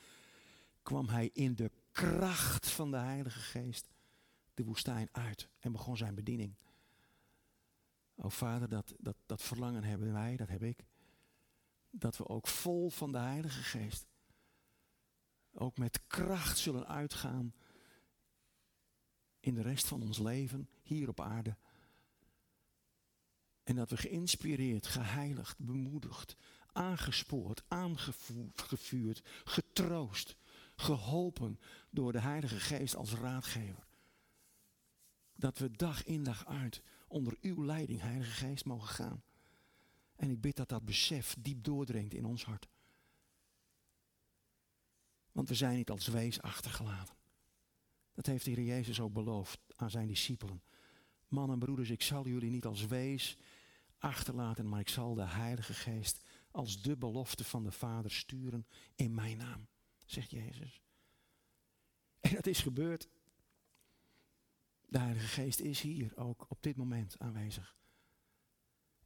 [0.82, 3.89] kwam hij in de kracht van de Heilige Geest
[4.55, 6.55] de woestijn uit en begon zijn bediening.
[8.14, 10.84] O Vader, dat, dat, dat verlangen hebben wij, dat heb ik.
[11.91, 14.07] Dat we ook vol van de Heilige Geest,
[15.53, 17.55] ook met kracht zullen uitgaan
[19.47, 21.57] in de rest van ons leven hier op aarde.
[23.62, 26.36] En dat we geïnspireerd, geheiligd, bemoedigd,
[26.72, 30.36] aangespoord, aangevuurd, getroost,
[30.76, 33.86] geholpen door de Heilige Geest als raadgever.
[35.34, 39.22] Dat we dag in dag uit onder uw leiding, Heilige Geest, mogen gaan.
[40.16, 42.68] En ik bid dat dat besef diep doordringt in ons hart.
[45.32, 47.16] Want we zijn niet als wees achtergelaten.
[48.17, 50.62] Dat heeft de Heer Jezus ook beloofd aan zijn discipelen.
[51.29, 53.39] Mannen en broeders, ik zal jullie niet als wees
[53.99, 59.14] achterlaten, maar ik zal de Heilige Geest als de belofte van de Vader sturen in
[59.14, 59.67] mijn naam,
[60.05, 60.83] zegt Jezus.
[62.21, 63.09] En dat is gebeurd.
[64.89, 67.77] De Heilige Geest is hier ook op dit moment aanwezig.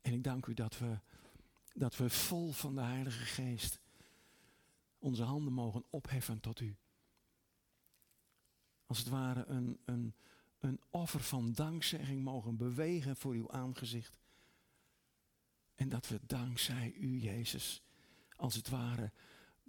[0.01, 0.99] En ik dank u dat we,
[1.73, 3.81] dat we vol van de Heilige Geest
[4.99, 6.77] onze handen mogen opheffen tot u.
[8.91, 10.15] Als het ware een, een,
[10.59, 14.21] een offer van dankzegging mogen bewegen voor uw aangezicht.
[15.75, 17.83] En dat we dankzij u, Jezus,
[18.37, 19.13] als het ware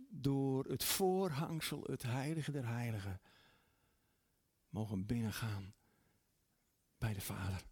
[0.09, 3.21] door het voorhangsel, het heilige der heiligen,
[4.69, 5.73] mogen binnengaan
[6.97, 7.63] bij de Vader.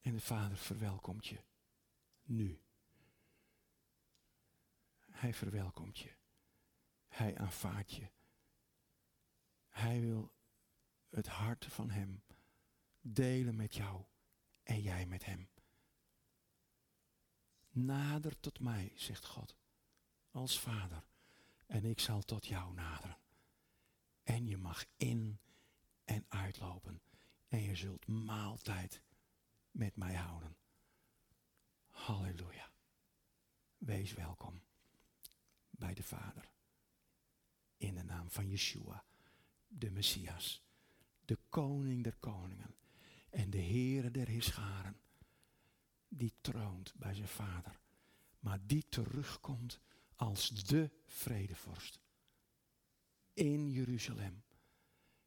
[0.00, 1.44] En de Vader verwelkomt je
[2.22, 2.60] nu.
[5.10, 6.17] Hij verwelkomt je.
[7.08, 8.10] Hij aanvaardt je.
[9.68, 10.32] Hij wil
[11.10, 12.22] het hart van Hem
[13.00, 14.04] delen met jou
[14.62, 15.48] en jij met Hem.
[17.70, 19.56] Nader tot mij, zegt God,
[20.30, 21.04] als Vader,
[21.66, 23.18] en ik zal tot jou naderen.
[24.22, 25.40] En je mag in
[26.04, 27.02] en uitlopen
[27.48, 29.02] en je zult maaltijd
[29.70, 30.56] met mij houden.
[31.86, 32.70] Halleluja.
[33.78, 34.62] Wees welkom
[35.70, 36.50] bij de Vader.
[37.78, 39.04] In de naam van Yeshua,
[39.66, 40.62] de Messias,
[41.24, 42.74] de koning der koningen
[43.30, 45.00] en de Heere der Heerscharen,
[46.08, 47.80] die troont bij zijn Vader,
[48.40, 49.80] maar die terugkomt
[50.14, 52.00] als de vredevorst.
[53.32, 54.42] In Jeruzalem.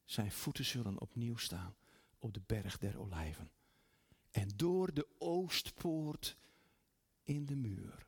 [0.06, 1.76] Zijn voeten zullen opnieuw staan
[2.18, 3.52] op de berg der olijven.
[4.32, 6.38] En door de oostpoort
[7.24, 8.08] in de muur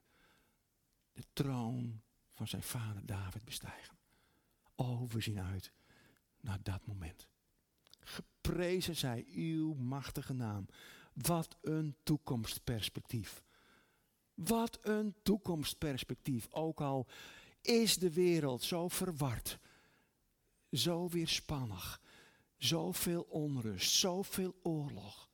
[1.13, 3.97] de troon van zijn vader David bestijgen.
[4.75, 5.71] Oh, we zien uit
[6.39, 7.27] naar dat moment.
[7.99, 10.65] Geprezen zij uw machtige naam.
[11.13, 13.43] Wat een toekomstperspectief.
[14.33, 16.47] Wat een toekomstperspectief.
[16.49, 17.07] Ook al
[17.61, 19.59] is de wereld zo verward,
[20.71, 22.01] zo weerspannig,
[22.57, 25.29] zoveel onrust, zoveel oorlog.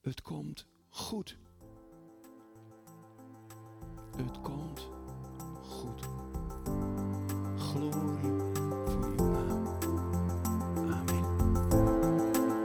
[0.00, 1.38] Het komt goed.
[4.16, 4.63] Het komt
[7.74, 8.04] Amen.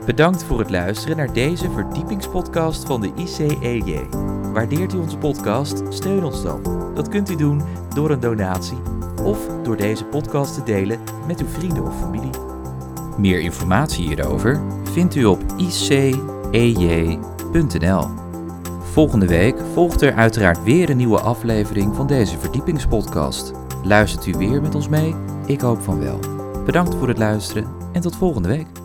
[0.06, 4.06] Bedankt voor het luisteren naar deze verdiepingspodcast van de ICEJ.
[4.52, 5.82] Waardeert u onze podcast?
[5.88, 6.62] Steun ons dan.
[6.94, 7.62] Dat kunt u doen
[7.94, 8.78] door een donatie
[9.24, 12.30] of door deze podcast te delen met uw vrienden of familie.
[13.18, 16.68] Meer informatie hierover vindt u op icej.nl.
[18.80, 23.52] Volgende week volgt er uiteraard weer een nieuwe aflevering van deze verdiepingspodcast.
[23.82, 25.14] Luistert u weer met ons mee?
[25.46, 26.18] Ik hoop van wel.
[26.64, 28.79] Bedankt voor het luisteren en tot volgende week.